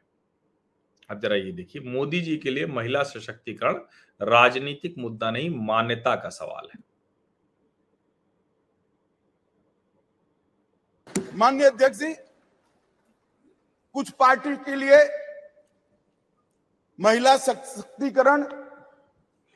अब 1.09 1.19
जरा 1.19 1.35
ये 1.35 1.51
देखिए, 1.51 1.81
मोदी 1.81 2.21
जी 2.21 2.37
के 2.37 2.49
लिए 2.49 2.65
महिला 2.65 3.03
सशक्तिकरण 3.03 3.79
राजनीतिक 4.21 4.97
मुद्दा 4.97 5.31
नहीं, 5.31 5.49
मान्यता 5.49 6.15
का 6.15 6.29
सवाल 6.29 6.67
है। 6.73 6.79
माननीय 11.35 11.67
अध्यक्ष 11.67 11.97
जी, 11.97 12.13
कुछ 13.95 14.09
पार्टी 14.09 14.55
के 14.55 14.75
लिए 14.75 14.97
महिला 16.99 17.37
सशक्तिकरण 17.37 18.43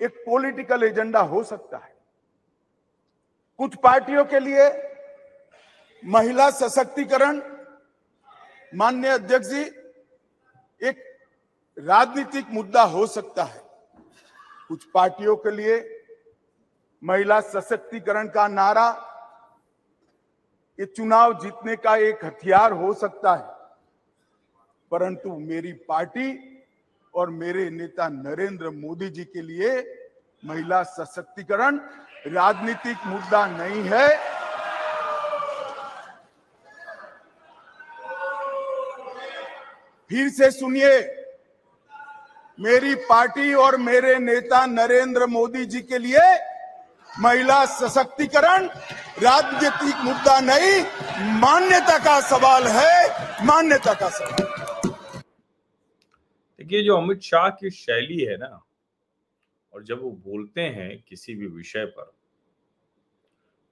एक 0.02 0.24
पॉलिटिकल 0.26 0.84
एजेंडा 0.84 1.20
हो 1.20 1.44
सकता 1.44 1.78
है। 1.78 1.96
कुछ 3.58 3.76
पार्टियों 3.76 4.26
के 4.26 4.40
लिए 4.40 4.92
महिला 6.06 6.52
सशक्तिकरण, 6.52 7.42
माननीय 8.76 9.12
अध्यक्ष 9.12 9.48
जी, 9.48 9.62
एक 10.88 11.20
राजनीतिक 11.80 12.46
मुद्दा 12.50 12.84
हो 12.84 13.08
सकता 13.08 13.44
है। 13.44 13.62
कुछ 14.68 14.84
पार्टियों 14.84 15.36
के 15.36 15.52
लिए 15.52 16.06
महिला 17.04 17.42
सशक्तिकरण 17.42 18.28
का 18.28 18.48
नारा, 18.48 19.08
ये 20.80 20.86
चुनाव 20.86 21.40
जीतने 21.40 21.76
का 21.76 21.96
एक 21.96 22.26
हथियार 22.26 22.72
हो 22.72 22.94
सकता 22.94 23.36
है। 23.36 23.78
परंतु 24.92 25.36
मेरी 25.36 25.74
पार्टी 25.74 26.51
और 27.14 27.30
मेरे 27.30 27.70
नेता 27.70 28.08
नरेंद्र 28.10 28.70
मोदी 28.70 29.10
जी 29.10 29.24
के 29.24 29.42
लिए 29.42 29.72
महिला 30.44 30.82
सशक्तिकरण 30.84 31.80
राजनीतिक 32.28 32.98
मुद्दा 33.06 33.46
नहीं 33.48 33.84
है। 33.84 34.08
फिर 40.12 40.30
से 40.30 40.50
सुनिए, 40.52 41.00
मेरी 42.60 42.96
पार्टी 43.10 43.54
और 43.54 43.78
मेरे 43.78 44.18
नेता 44.20 44.66
नरेंद्र 44.66 45.26
मोदी 45.26 45.66
जी 45.66 45.82
के 45.82 45.98
लिए 45.98 46.24
महिला 47.10 47.66
सशक्तिकरण 47.66 48.66
राजनीतिक 49.24 50.04
मुद्दा 50.04 50.40
नहीं, 50.40 50.82
मान्यता 51.40 51.98
का 51.98 52.20
सवाल 52.22 52.68
है, 52.68 53.46
मान्यता 53.46 53.94
का 53.94 54.10
सवाल। 54.10 54.51
देखिए, 56.62 56.84
जो 56.84 56.96
अमित 56.98 57.22
शाह 57.22 57.50
की 57.50 57.70
शैली 57.70 58.20
है 58.20 58.36
ना, 58.38 58.64
और 59.74 59.84
जब 59.84 60.02
वो 60.02 60.12
बोलते 60.26 60.62
हैं 60.62 61.04
किसी 61.10 61.36
भी 61.36 61.48
विषय 61.48 61.86
पर 61.86 62.12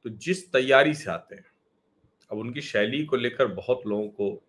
तो 0.06 0.10
जिस 0.10 0.52
तैयारी 0.52 0.94
से 0.94 1.10
आते 1.12 1.36
हैं, 1.36 1.46
अब 2.32 2.38
उनकी 2.38 2.62
शैली 2.62 3.04
को 3.06 3.16
लेकर 3.16 3.48
बहुत 3.48 3.82
लोगों 3.88 4.08
को 4.08 4.42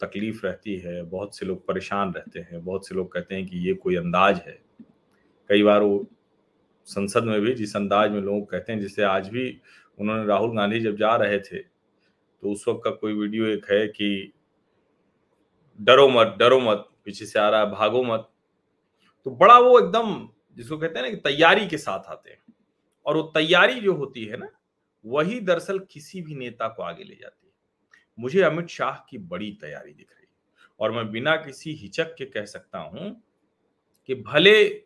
तकलीफ़ 0.00 0.46
रहती 0.46 0.76
है, 0.76 1.02
बहुत 1.02 1.36
से 1.36 1.46
लोग 1.46 1.66
परेशान 1.66 2.12
रहते 2.12 2.40
हैं, 2.40 2.64
बहुत 2.64 2.88
से 2.88 2.94
लोग 2.94 3.12
कहते 3.12 3.34
हैं 3.34 3.46
कि 3.46 3.58
ये 3.58 3.74
कोई 3.74 3.96
अंदाज 3.96 4.40
है। 4.46 4.58
कई 5.50 5.62
बार 5.62 5.82
वो 5.82 6.06
संसद 6.86 7.24
में 7.24 7.40
भी, 7.40 7.54
जिस 7.54 7.76
अंदाज 7.76 8.10
में 8.10 8.20
लोग 8.20 8.50
कहते 8.50 8.72
हैं, 8.72 8.80
जिसे 8.80 9.02
आज 9.02 9.28
भी 9.28 9.60
उन्होंने 9.98 10.26
राहुल 10.26 10.56
गांधी 10.56 10.80
जब 10.80 10.96
जा 10.96 11.16
रहे 11.16 11.38
थे 11.40 11.58
तो 11.58 12.52
उस 12.52 12.68
वक्त 12.68 12.80
का 12.84 12.90
कोई 12.90 13.12
वीडियो 13.12 13.46
एक 13.46 13.70
है 13.70 13.86
कि 13.88 14.32
डरो 15.80 16.08
मत 16.08 16.36
डरो 16.38 16.60
मत 16.60 16.88
पीछे 17.08 17.26
से 17.26 17.38
आ 17.38 17.48
रहा 17.48 17.60
है, 17.60 17.70
भागो 17.70 18.02
मत। 18.02 18.30
तो 19.24 19.30
बड़ा 19.30 19.58
वो 19.58 19.78
एकदम, 19.80 20.28
जिसको 20.56 20.78
कहते 20.78 20.98
हैं 20.98 21.02
ना 21.02 21.10
कि 21.10 21.16
तैयारी 21.16 21.66
के 21.66 21.78
साथ 21.78 22.00
आते 22.00 22.30
हैं। 22.30 22.54
और 23.06 23.16
वो 23.16 23.22
तैयारी 23.22 23.80
जो 23.80 23.94
होती 23.94 24.24
है 24.24 24.36
ना, 24.36 24.48
वही 25.06 25.40
दरअसल 25.40 25.78
किसी 25.78 26.22
भी 26.22 26.34
नेता 26.34 26.68
को 26.68 26.82
आगे 26.82 27.04
ले 27.04 27.14
जाती 27.14 27.46
है। 27.46 27.52
मुझे 28.18 28.42
अमित 28.42 28.66
शाह 28.66 28.96
की 29.10 29.18
बड़ी 29.18 29.58
तैयारी 29.60 29.92
दिख 29.92 30.10
रही 30.10 30.22
है। 30.22 30.28
और 30.80 30.92
मैं 30.92 31.10
बिना 31.10 31.36
किसी 31.36 31.72
हिचक 31.72 32.14
के 32.14 32.24
कह 32.24 32.44
सकता 32.44 32.78
हूँ 32.78 33.22
कि 34.06 34.14
भले 34.14 34.84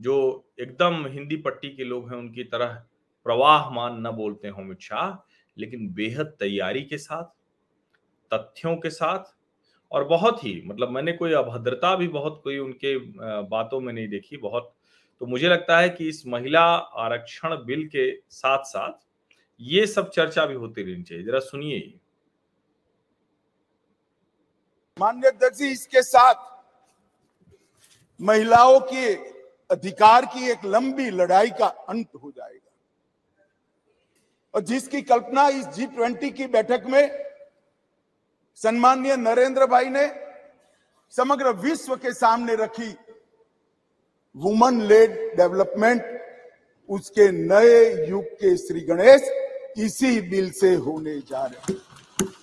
जो 0.00 0.48
एकदम 0.60 1.06
हिंदी 1.06 1.36
पट्टी 1.36 1.76
के 1.76 1.84
लोग 1.84 2.10
हैं, 2.10 2.18
उनकी 2.18 2.44
तरह 2.44 2.84
प्रवाहमान 3.24 4.06
न 4.06 4.10
बोलते 4.10 4.48
हो 4.48 4.62
अमित 4.62 4.80
शाह, 4.80 5.32
लेकिन 5.58 5.92
बेहद 5.92 6.26
तैयारी 6.26 6.82
के 6.82 6.98
साथ, 6.98 7.24
तथ्यों 8.34 8.76
के 8.76 8.90
साथ 8.90 9.39
और 9.92 10.04
बहुत 10.04 10.44
ही 10.44 10.60
मतलब 10.66 10.90
मैंने 10.90 11.12
कोई 11.12 11.32
अभद्रता 11.34 11.94
भी 11.96 12.08
बहुत 12.08 12.40
कोई 12.44 12.58
उनके 12.58 12.96
बातों 13.48 13.80
में 13.80 13.92
नहीं 13.92 14.08
देखी 14.08 14.36
बहुत। 14.36 14.72
तो 15.20 15.26
मुझे 15.26 15.48
लगता 15.48 15.78
है 15.78 15.88
कि 15.88 16.08
इस 16.08 16.26
महिला 16.26 16.62
आरक्षण 17.04 17.54
बिल 17.64 17.86
के 17.86 18.10
साथ 18.32 18.64
साथ 18.66 18.92
ये 19.60 19.86
सब 19.86 20.10
चर्चा 20.10 20.44
भी 20.46 20.54
होती 20.54 20.82
रहनी 20.82 21.02
चाहिए। 21.02 21.24
जरा 21.24 21.38
सुनिए 21.40 21.92
मान्य 24.96 25.28
अध्यक्ष 25.28 25.58
जी, 25.58 25.68
इसके 25.68 26.02
साथ 26.02 26.34
महिलाओं 28.20 28.80
के 28.82 29.14
अधिकार 29.70 30.24
की 30.26 30.50
एक 30.50 30.64
लंबी 30.64 31.10
लड़ाई 31.10 31.50
का 31.50 31.66
अंत 31.66 32.08
हो 32.22 32.30
जाएगा। 32.30 32.70
और 34.54 34.60
जिसकी 34.62 35.02
कल्पना 35.02 35.48
इस 35.48 35.66
जी 35.66 35.86
ट्वेंटी 35.88 36.30
की 36.30 36.46
बैठक 36.48 36.84
में 36.86 37.29
सम्मान्य 38.54 39.16
नरेंद्र 39.16 39.66
भाई 39.66 39.88
ने 39.88 40.06
समग्र 41.10 41.50
विश्व 41.52 41.96
के 41.96 42.12
सामने 42.12 42.54
रखी 42.54 42.94
वुमन 44.36 44.82
लेड 44.82 45.36
डेवलपमेंट 45.36 46.20
उसके 46.88 47.32
नए 47.32 48.06
युग 48.08 48.24
के 48.24 48.56
श्री 48.56 48.80
गणेश 48.80 49.22
इसी 49.78 50.20
बिल 50.20 50.50
से 50.50 50.74
होने 50.74 51.18
जा 51.18 51.44
रहे 51.44 51.74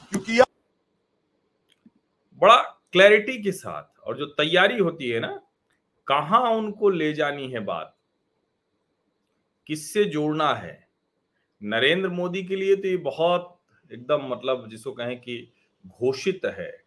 क्योंकि 0.09 0.41
बड़ा 2.41 2.57
क्लैरिटी 2.91 3.43
के 3.43 3.51
साथ 3.51 3.99
और 3.99 4.17
जो 4.17 4.25
तैयारी 4.25 4.77
होती 4.77 5.09
है 5.09 5.19
ना, 5.19 5.41
कहा 6.07 6.49
उनको 6.49 6.89
ले 6.89 7.13
जानी 7.13 7.51
है 7.51 7.59
बात? 7.59 7.97
किससे 9.67 10.05
जोड़ना 10.05 10.53
है? 10.53 10.87
नरेंद्र 11.63 12.09
मोदी 12.09 12.43
के 12.43 12.55
लिए 12.55 12.75
तो 12.75 12.87
ये 12.87 12.97
बहुत 12.97 13.59
एकदम 13.93 14.27
मतलब 14.27 14.69
जिसको 14.69 14.91
कहें 14.91 15.21
कि 15.21 15.53
घोषित 15.87 16.41
है। 16.45 16.83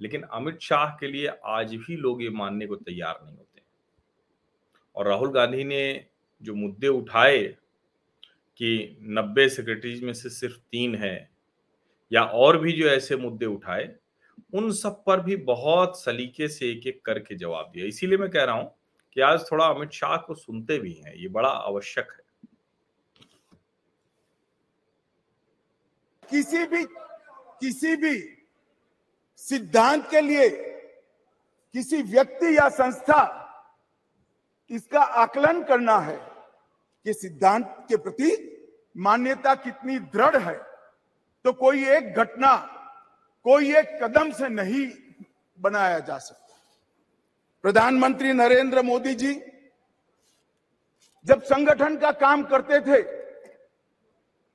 लेकिन 0.00 0.22
अमित 0.22 0.58
शाह 0.60 0.90
के 0.90 1.06
लिए 1.06 1.26
आज 1.44 1.74
भी 1.74 1.96
लोग 1.96 2.22
ये 2.22 2.30
मानने 2.30 2.66
को 2.66 2.76
तैयार 2.76 3.20
नहीं 3.24 3.36
होते। 3.36 3.62
और 4.96 5.06
राहुल 5.06 5.32
गांधी 5.32 5.64
ने 5.64 6.06
जो 6.42 6.54
मुद्दे 6.54 6.88
उठाए 6.88 7.56
कि 8.56 8.98
90 9.00 9.48
सेक्रेटरीज 9.48 10.02
में 10.02 10.12
से 10.12 10.30
सिर्फ़ 10.30 10.56
तीन 10.56 10.94
है, 10.94 11.30
या 12.12 12.22
और 12.22 12.58
भी 12.58 12.72
जो 12.72 12.86
ऐसे 12.86 13.16
मुद्दे 13.16 13.46
उठाए, 13.46 13.96
उन 14.54 14.72
सब 14.72 15.04
पर 15.04 15.20
भी 15.20 15.36
बहुत 15.36 16.00
सलीके 16.00 16.48
से 16.48 16.70
एक 16.70 16.86
एक 16.86 17.04
करके 17.04 17.34
जवाब 17.34 17.70
दिया। 17.74 17.86
इसीलिए 17.86 18.18
मैं 18.18 18.30
कह 18.30 18.44
रहा 18.44 18.54
हूँ 18.54 18.74
कि 19.12 19.20
आज 19.20 19.44
थोड़ा 19.52 19.64
अमित 19.64 19.90
शाह 19.90 20.16
को 20.16 20.34
सुनते 20.34 20.78
भी 20.78 20.92
हैं, 20.92 21.14
ये 21.14 21.28
बड़ा 21.28 21.48
आवश्यक 21.48 22.12
है। 22.12 22.48
किसी 26.30 26.66
भी 26.66 26.84
किसी 27.60 27.96
भी 27.96 28.18
सिद्धांत 29.40 30.08
के 30.10 30.20
लिए, 30.20 30.48
किसी 31.74 32.02
व्यक्ति 32.02 32.56
या 32.56 32.68
संस्था 32.68 33.36
इसका 34.70 35.00
आकलन 35.00 35.62
करना 35.62 35.98
है 35.98 36.16
कि 37.06 37.12
सिद्धांत 37.12 37.86
के 37.88 37.96
प्रति 37.96 38.30
मान्यता 38.96 39.54
कितनी 39.54 39.98
दृढ़ 39.98 40.36
है। 40.36 40.54
तो 41.44 41.52
कोई 41.52 41.84
एक 41.88 42.14
घटना, 42.14 42.56
कोई 43.46 43.74
एक 43.76 43.98
कदम 44.02 44.30
से 44.30 44.48
नहीं 44.48 44.86
बनाया 45.58 45.98
जा 45.98 46.18
सकता। 46.18 46.58
प्रधानमंत्री 47.64 48.32
नरेंद्र 48.32 48.82
मोदी 48.82 49.14
जी 49.14 49.34
जब 51.24 51.42
संगठन 51.42 51.96
का 51.96 52.10
काम 52.12 52.42
करते 52.42 52.80
थे 52.80 53.02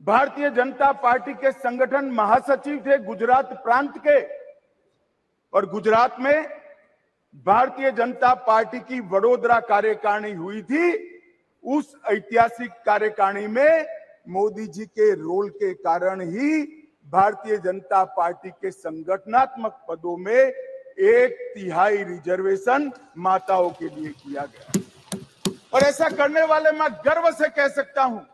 भारतीय 0.05 0.49
जनता 0.51 0.91
पार्टी 0.93 1.33
के 1.33 1.51
संगठन 1.51 2.09
महासचिव 2.13 2.77
थे 2.85 2.97
गुजरात 3.03 3.53
प्रांत 3.63 3.93
के। 3.97 4.19
और 5.53 5.65
गुजरात 5.69 6.19
में 6.19 6.45
भारतीय 7.45 7.91
जनता 7.91 8.33
पार्टी 8.47 8.79
की 8.81 8.99
वडोदरा 9.11 9.59
कार्यकारिणी 9.61 10.31
हुई 10.33 10.61
थी। 10.63 10.91
उस 11.63 11.93
ऐतिहासिक 12.11 12.71
कार्यकारिणी 12.85 13.47
में 13.47 13.85
मोदी 14.27 14.65
जी 14.67 14.85
के 14.85 15.11
रोल 15.13 15.49
के 15.51 15.73
कारण 15.75 16.21
ही 16.23 16.61
भारतीय 17.07 17.57
जनता 17.57 18.03
पार्टी 18.13 18.49
के 18.51 18.71
संगठनात्मक 18.71 19.81
पदों 19.89 20.17
में 20.17 20.33
एक 20.35 21.37
तिहाई 21.55 22.03
रिजर्वेशन 22.03 22.91
माताओं 23.17 23.69
के 23.71 23.89
लिए 23.89 24.09
किया 24.11 24.45
गया। 24.45 24.81
और 25.73 25.81
ऐसा 25.81 26.09
करने 26.11 26.43
वाले 26.45 26.71
मैं 26.73 26.91
गर्व 27.05 27.31
से 27.33 27.49
कह 27.49 27.67
सकता 27.71 28.03
हूँ 28.03 28.25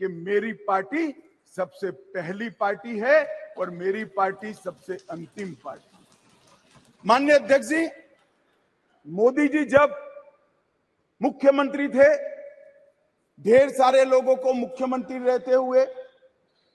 कि 0.00 0.08
मेरी 0.08 0.52
पार्टी 0.66 1.12
सबसे 1.54 1.90
पहली 2.14 2.48
पार्टी 2.50 2.98
है 2.98 3.24
और 3.58 3.70
मेरी 3.70 4.04
पार्टी 4.16 4.52
सबसे 4.54 4.96
अंतिम 5.10 5.54
पार्टी। 5.64 5.96
माननीय 7.04 7.34
अध्यक्ष 7.34 7.66
जी, 7.66 7.86
मोदी 9.06 9.48
जी 9.48 9.64
जब 9.66 9.96
मुख्यमंत्री 11.20 11.88
थे, 11.88 12.08
ढेर 13.40 13.68
सारे 13.70 14.04
लोगों 14.04 14.36
को 14.36 14.52
मुख्यमंत्री 14.54 15.18
रहते 15.18 15.54
हुए 15.54 15.84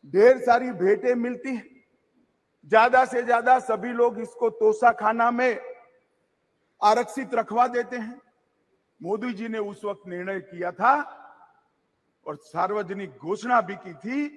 ढेर 0.05 0.37
सारी 0.37 0.71
भेंटें 0.73 1.13
मिलती 1.15 1.49
हैं। 1.49 1.69
ज़्यादा 2.67 3.03
से 3.05 3.21
ज़्यादा 3.23 3.57
सभी 3.61 3.91
लोग 3.93 4.19
इसको 4.19 4.49
तोसा 4.51 4.91
खाना 4.91 5.29
में 5.31 5.59
आरक्षित 6.81 7.33
रखवा 7.35 7.67
देते 7.67 7.97
हैं। 7.97 8.21
मोदी 9.01 9.31
जी 9.33 9.47
ने 9.47 9.57
उस 9.59 9.83
वक्त 9.85 10.07
निर्णय 10.07 10.39
किया 10.41 10.71
था 10.71 10.93
और 12.27 12.35
सार्वजनिक 12.35 13.17
घोषणा 13.17 13.59
भी 13.61 13.75
की 13.75 13.93
थी 13.93 14.27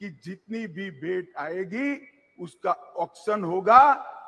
कि 0.00 0.08
जितनी 0.24 0.66
भी 0.66 0.90
बेट 0.90 1.32
आएगी, 1.38 1.96
उसका 2.38 2.72
ऑक्शन 2.96 3.44
होगा 3.44 3.82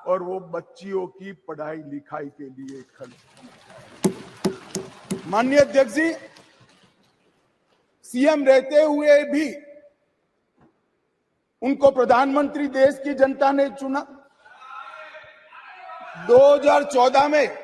और 0.07 0.23
वो 0.23 0.39
बच्चियों 0.41 1.07
की 1.07 1.33
पढ़ाई 1.49 1.77
लिखाई 1.77 2.27
के 2.41 2.45
लिए 2.45 2.83
खर्च 2.99 3.15
माननीय 5.27 5.59
अध्यक्ष 5.59 5.93
जी, 5.93 6.13
सीएम 8.05 8.45
रहते 8.45 8.83
हुए 8.83 9.23
भी 9.25 9.55
उनको 11.63 11.91
प्रधानमंत्री 11.91 12.67
देश 12.69 13.01
की 13.05 13.15
जनता 13.15 13.51
ने 13.53 13.69
चुना। 13.71 14.01
2014 16.29 17.29
में 17.29 17.64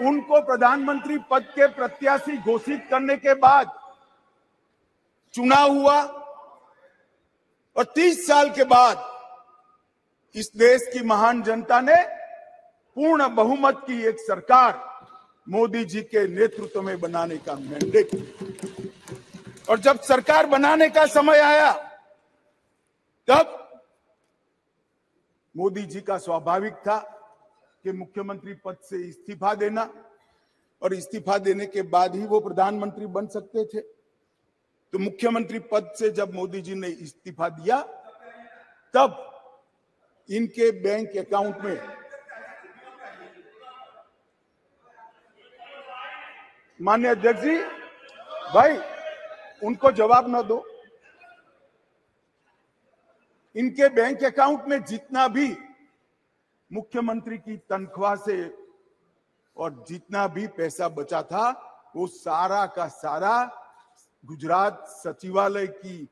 उनको 0.00 0.42
प्रधानमंत्री 0.42 1.18
पद 1.18 1.42
के 1.42 1.66
प्रत्याशी 1.66 2.36
घोषित 2.36 2.86
करने 2.90 3.16
के 3.16 3.34
बाद 3.34 3.70
चुनाव 5.34 5.72
हुआ 5.72 6.02
और 7.76 7.84
30 7.98 8.26
साल 8.26 8.50
के 8.50 8.64
बाद 8.64 9.12
इस 10.34 10.52
देश 10.56 10.90
की 10.92 11.04
महान 11.04 11.42
जनता 11.42 11.80
ने 11.80 11.96
पूर्ण 12.94 13.28
बहुमत 13.28 13.84
की 13.86 14.02
एक 14.02 14.16
सरकार 14.18 14.84
मोदी 15.48 15.84
जी 15.84 16.02
के 16.02 16.28
नेतृत्व 16.28 16.82
में 16.82 17.00
बनाने 17.00 17.36
का 17.36 17.54
मैंडेट 17.54 18.10
और 19.70 19.78
जब 19.78 20.00
सरकार 20.00 20.46
बनाने 20.46 20.88
का 20.88 21.06
समय 21.06 21.38
आया, 21.38 21.72
तब 23.28 23.62
मोदी 25.56 25.82
जी 25.82 26.00
का 26.00 26.18
स्वाभाविक 26.18 26.74
था। 26.74 27.15
कि 27.86 27.92
मुख्यमंत्री 27.92 28.54
पद 28.54 28.76
से 28.82 28.96
इस्तीफा 29.08 29.54
देना 29.54 29.82
और 30.82 30.94
इस्तीफा 30.94 31.38
देने 31.38 31.66
के 31.66 31.82
बाद 31.82 32.14
ही 32.16 32.24
वो 32.26 32.40
प्रधानमंत्री 32.40 33.06
बन 33.06 33.26
सकते 33.26 33.64
थे। 33.64 33.80
तो 34.92 34.98
मुख्यमंत्री 34.98 35.58
पद 35.58 35.92
से 35.98 36.10
जब 36.10 36.32
मोदी 36.34 36.60
जी 36.60 36.74
ने 36.74 36.88
इस्तीफा 36.88 37.48
दिया, 37.48 37.80
तब 38.94 39.22
इनके 40.28 40.70
बैंक 40.82 41.16
अकाउंट 41.16 41.58
में 41.58 41.78
मान्य 46.80 47.08
अध्यक्ष 47.08 47.40
जी, 47.40 47.56
भाई, 48.54 48.76
उनको 49.64 49.92
जवाब 49.92 50.28
ना 50.28 50.42
दो। 50.42 50.58
इनके 53.56 53.88
बैंक 53.88 54.24
अकाउंट 54.24 54.68
में 54.68 54.84
जितना 54.84 55.28
भी 55.28 55.46
मुख्यमंत्री 56.70 57.38
की 57.38 57.56
तनख्वाह 57.70 58.14
से 58.16 58.42
और 59.56 59.84
जितना 59.88 60.26
भी 60.28 60.46
पैसा 60.56 60.88
बचा 60.88 61.22
था, 61.22 61.50
वो 61.96 62.06
सारा 62.06 62.64
का 62.66 62.86
सारा 62.88 63.44
गुजरात 64.24 64.84
सचिवालय 64.88 65.66
की 65.66 66.08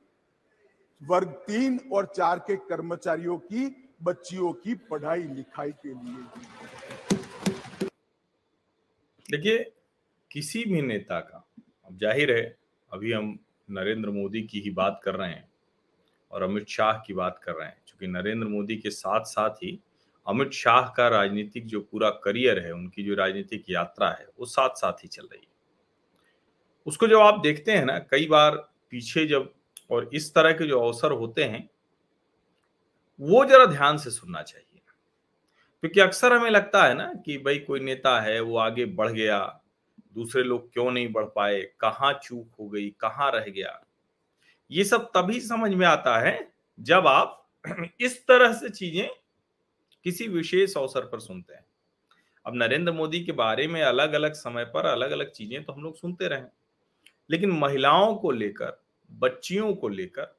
वर्ग 1.00 1.28
तीन 1.46 1.80
और 1.92 2.12
चार 2.16 2.38
के 2.38 2.56
कर्मचारियों 2.58 3.38
की, 3.38 3.66
बच्चियों 4.02 4.52
की 4.54 4.74
पढ़ाई 4.90 5.22
लिखाई 5.22 5.72
के 5.72 5.88
लिए। 5.88 6.24
देखिए, 9.28 9.58
किसी 10.30 10.64
भी 10.64 10.82
नेता 10.82 11.20
का, 11.20 11.44
अब 11.86 11.98
ज़ाहिर 11.98 12.32
है, 12.32 12.56
अभी 12.90 13.12
हम 13.12 13.38
नरेंद्र 13.70 14.10
मोदी 14.10 14.42
की 14.42 14.60
ही 14.60 14.70
बात 14.70 15.00
कर 15.04 15.14
रहे 15.14 15.30
हैं 15.30 15.48
और 16.30 16.42
अमित 16.42 16.68
शाह 16.68 16.92
की 17.06 17.14
बात 17.14 17.40
कर 17.44 17.52
रहे 17.52 17.68
हैं 17.68 17.82
क्योंकि 17.86 18.06
नरेंद्र 18.06 18.48
मोदी 18.48 18.76
के 18.76 18.90
साथ 18.90 19.24
साथ 19.26 19.62
ही 19.62 19.78
अमित 20.28 20.52
शाह 20.52 20.88
का 20.88 21.08
राजनीतिक 21.08 21.66
जो 21.66 21.80
पूरा 21.80 22.10
करियर 22.10 22.58
है, 22.58 22.72
उनकी 22.72 23.02
जो 23.02 23.14
राजनीतिक 23.14 23.64
यात्रा 23.70 24.10
है, 24.10 24.28
वो 24.38 24.46
साथ 24.46 24.70
साथ 24.70 24.92
ही 24.92 25.08
चल 25.08 25.22
रही 25.22 25.40
है। 25.40 25.52
उसको 26.86 27.06
जब 27.08 27.18
आप 27.18 27.40
देखते 27.40 27.72
हैं 27.72 27.84
ना, 27.84 27.98
कई 27.98 28.26
बार 28.26 28.56
पीछे 28.90 29.26
जब 29.26 29.54
और 29.90 30.10
इस 30.14 30.34
तरह 30.34 30.52
के 30.52 30.66
जो 30.66 30.80
अवसर 30.80 31.10
होते 31.10 31.44
हैं, 31.44 31.70
वो 33.20 33.44
जरा 33.44 33.66
ध्यान 33.66 33.96
से 33.96 34.10
सुनना 34.10 34.42
चाहिए। 34.42 34.80
क्योंकि 35.80 36.00
अक्सर 36.00 36.32
हमें 36.32 36.50
लगता 36.50 36.84
है 36.84 36.94
ना 36.94 37.14
कि 37.26 37.38
भाई 37.38 37.58
कोई 37.58 37.80
नेता 37.80 38.20
है, 38.20 38.40
वो 38.40 38.56
आगे 38.58 38.84
बढ़ 38.84 39.12
गया, 39.12 39.60
दूसरे 40.14 40.42
लोग 40.42 40.72
क्यों 40.72 40.90
नहीं 40.90 41.12
बढ़ 41.12 41.24
पाए, 41.24 41.62
कहाँ 41.62 42.20
चूक 42.22 42.48
हो 42.60 42.68
गई, 42.68 42.90
कहाँ 42.90 43.30
रह 43.32 43.44
गया? 43.48 43.86
ये 44.70 44.84
सब 44.84 45.10
तभी 45.14 45.40
समझ 45.40 45.74
में 45.74 45.86
आता 45.86 46.18
है 46.18 46.52
जब 46.80 47.06
आप 47.06 47.48
इस 48.00 48.26
तरह 48.26 48.52
से 48.52 48.68
चीज़ें 48.68 49.08
किसी 50.04 50.28
विशेष 50.28 50.76
अवसर 50.76 51.00
पर 51.00 51.20
सुनते 51.20 51.54
हैं। 51.54 51.66
अब 52.46 52.52
नरेंद्र 52.54 52.92
मोदी 52.92 53.24
के 53.24 53.32
बारे 53.32 53.66
में 53.66 53.82
अलग 53.82 54.12
अलग 54.12 54.32
समय 54.32 54.64
पर 54.64 54.86
अलग 54.86 55.10
अलग 55.10 55.30
चीज़ें 55.30 55.64
तो 55.64 55.72
हम 55.72 55.82
लोग 55.82 55.96
सुनते 55.96 56.28
रहे। 56.28 56.42
लेकिन 57.30 57.50
महिलाओं 57.50 58.14
को 58.14 58.30
लेकर, 58.30 58.82
बच्चियों 59.12 59.74
को 59.74 59.88
लेकर, 59.88 60.36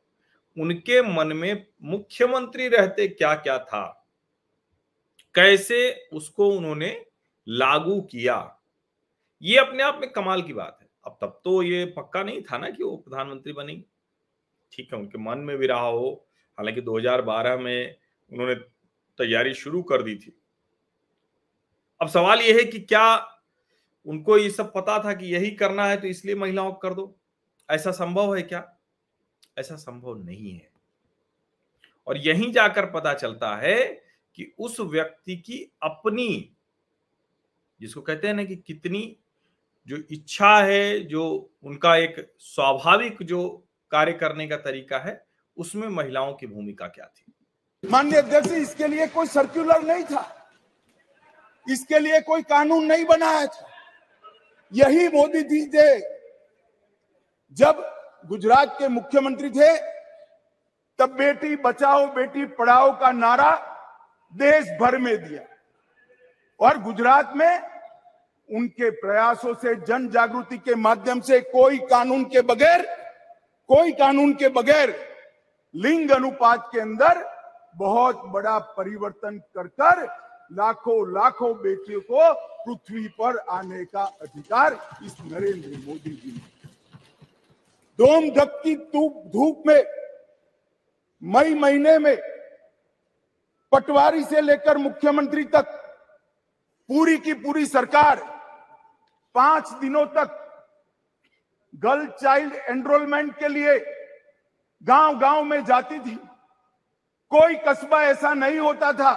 उनके 0.60 1.02
मन 1.02 1.28
में 1.28 1.68
मुख्यमंत्री 1.84 2.68
रहते 2.68 3.08
क्या 3.08 3.36
क्या 3.36 3.60
था? 3.60 4.08
कैसे 5.36 6.08
उसको 6.14 6.50
उन्होंने 6.50 7.06
लागू 7.48 8.02
किया? 8.02 8.60
ये 9.42 9.58
अपने 9.58 9.84
आप 9.84 9.98
में 10.02 10.12
कमाल 10.12 10.42
की 10.42 10.54
बात 10.54 10.78
है। 10.82 10.88
अब 11.06 11.18
तब 11.22 11.42
तो 11.44 11.64
ये 11.64 11.86
पक्का 11.86 12.24
नहीं 12.24 12.42
था 12.42 12.58
ना 12.58 12.70
कि 12.70 12.84
वो 12.84 12.98
प्रधानमंत्री 12.98 13.54
बनेंगे। 13.54 13.84
ठीक 14.72 14.94
है, 14.94 15.00
उनके 15.00 15.18
मन 15.18 15.38
में 15.38 15.58
भी 15.58 15.68
रहा 15.68 15.88
हो। 15.88 16.28
हालाँकि 16.58 16.82
2012 16.82 17.58
में 17.58 17.96
उन्होंने 18.32 18.56
तैयारी 19.18 19.54
शुरू 19.54 19.84
कर 19.84 20.02
दी 20.02 20.16
थी। 20.16 20.42
अब 22.02 22.08
सवाल 22.08 22.40
यह 22.40 22.58
है 22.58 22.64
कि 22.64 22.80
क्या 22.80 23.32
उनको 24.06 24.38
ये 24.38 24.50
सब 24.50 24.74
पता 24.74 25.04
था 25.04 25.14
कि 25.14 25.26
यही 25.26 25.52
करना 25.52 25.86
है 25.86 26.02
तो 26.02 26.08
इसलिए 26.08 26.36
महिलाओं 26.36 26.72
को 26.72 26.78
कर 26.78 26.94
दो? 26.94 27.18
ऐसा 27.70 27.92
संभव 27.92 28.36
है 28.36 28.42
क्या? 28.42 28.78
ऐसा 29.58 29.76
संभव 29.76 30.24
नहीं 30.24 30.54
है। 30.54 30.70
और 32.08 32.18
यहीं 32.18 32.52
जाकर 32.52 32.86
पता 32.86 33.14
चलता 33.14 33.56
है 33.56 33.86
कि 34.36 34.54
उस 34.60 34.80
व्यक्ति 34.80 35.38
की 35.38 35.72
अपनी, 35.84 36.56
जिसको 37.82 38.02
कहते 38.02 38.28
हैं 38.28 38.34
ना 38.34 38.44
कि 38.44 38.56
कितनी 38.56 39.18
जो 39.88 39.98
इच्छा 40.12 40.60
है, 40.60 41.00
जो 41.00 41.54
उनका 41.64 41.96
एक 41.96 42.34
स्वाभाविक 42.40 43.24
जो 43.24 43.68
कार्य 43.92 44.14
करने 44.14 44.48
का 44.48 44.58
तरीका 44.58 45.00
है, 45.00 45.26
उसमें 45.58 45.88
महिलाओं 45.88 46.34
की 46.34 46.48
भूमिका 46.48 46.88
क्या 46.88 47.06
थी? 47.06 47.35
माननीय 47.92 48.18
अध्यक्ष, 48.18 48.52
इसके 48.52 48.88
लिए 48.88 49.08
कोई 49.08 49.28
सर्कुलर 49.28 49.82
नहीं 49.82 50.04
था। 50.04 50.52
इसके 51.70 52.00
लिए 52.00 52.22
कोई 52.22 52.42
कानून 52.42 52.86
नहीं 52.86 53.06
बनाया 53.06 53.46
था। 53.46 53.68
यही 54.74 55.08
मोदी 55.08 55.42
जी 55.42 55.66
थे। 55.68 56.00
जब 57.58 57.84
गुजरात 58.26 58.76
के 58.80 58.88
मुख्यमंत्री 58.88 59.50
थे, 59.50 59.78
तब 61.00 61.16
बेटी 61.16 61.56
बचाओ, 61.56 62.06
बेटी 62.06 62.46
पढ़ाओ 62.46 62.92
का 63.00 63.12
नारा 63.12 63.52
देश 64.34 64.70
भर 64.82 64.98
में 64.98 65.16
दिया। 65.24 65.42
और 66.60 66.78
गुजरात 66.78 67.34
में 67.36 67.62
उनके 68.50 68.90
प्रयासों 68.90 69.54
से, 69.54 69.76
जन 69.76 70.10
जागृति 70.10 70.58
के 70.58 70.76
माध्यम 70.76 71.22
से 71.22 71.40
कोई 71.42 71.78
कानून 71.78 72.24
के 72.24 72.42
बगैर, 72.42 72.82
कोई 73.70 73.92
कानून 73.92 74.34
के 74.34 74.50
बगैर 74.50 74.96
लिंग 75.76 76.12
अनुपात 76.12 76.70
के 76.74 76.80
अंदर 76.80 77.35
बहुत 77.76 78.22
बड़ा 78.26 78.58
परिवर्तन 78.60 79.38
कर 79.58 79.68
कर 79.82 80.04
लाखों 80.52 80.98
लाखों 81.14 81.54
बेटियों 81.58 82.02
को 82.02 82.34
पृथ्वी 82.66 83.08
पर 83.08 83.38
आने 83.38 83.84
का 83.86 84.04
अधिकार 84.22 84.74
इस 85.06 85.16
नरेंद्र 85.22 85.78
मोदी 85.88 86.10
जी 86.10 86.32
ने 86.32 86.54
दोम 88.00 88.30
धक्की 88.30 88.76
धूप 88.76 89.64
में, 89.68 89.84
मई 91.24 91.54
महीने 91.54 91.98
में, 92.00 92.18
पटवारी 93.72 94.24
से 94.24 94.42
लेकर 94.42 94.78
मुख्यमंत्री 94.78 95.44
तक, 95.44 95.68
पूरी 96.90 97.18
की 97.18 97.34
पूरी 97.34 97.66
सरकार, 97.66 98.20
पाँच 99.36 99.72
दिनों 99.82 100.06
तक, 100.06 100.42
गर्ल 101.74 102.08
चाइल्ड 102.22 102.54
एनरोलमेंट 102.70 103.38
के 103.40 103.48
लिए 103.48 103.78
गाँव 104.84 105.20
गाँव 105.20 105.44
में 105.44 105.64
जाती 105.66 106.00
थी। 106.00 106.18
कोई 107.32 107.56
कस्बा 107.68 108.02
ऐसा 108.04 108.34
नहीं 108.34 108.60
होता 108.60 108.92
था 108.94 109.14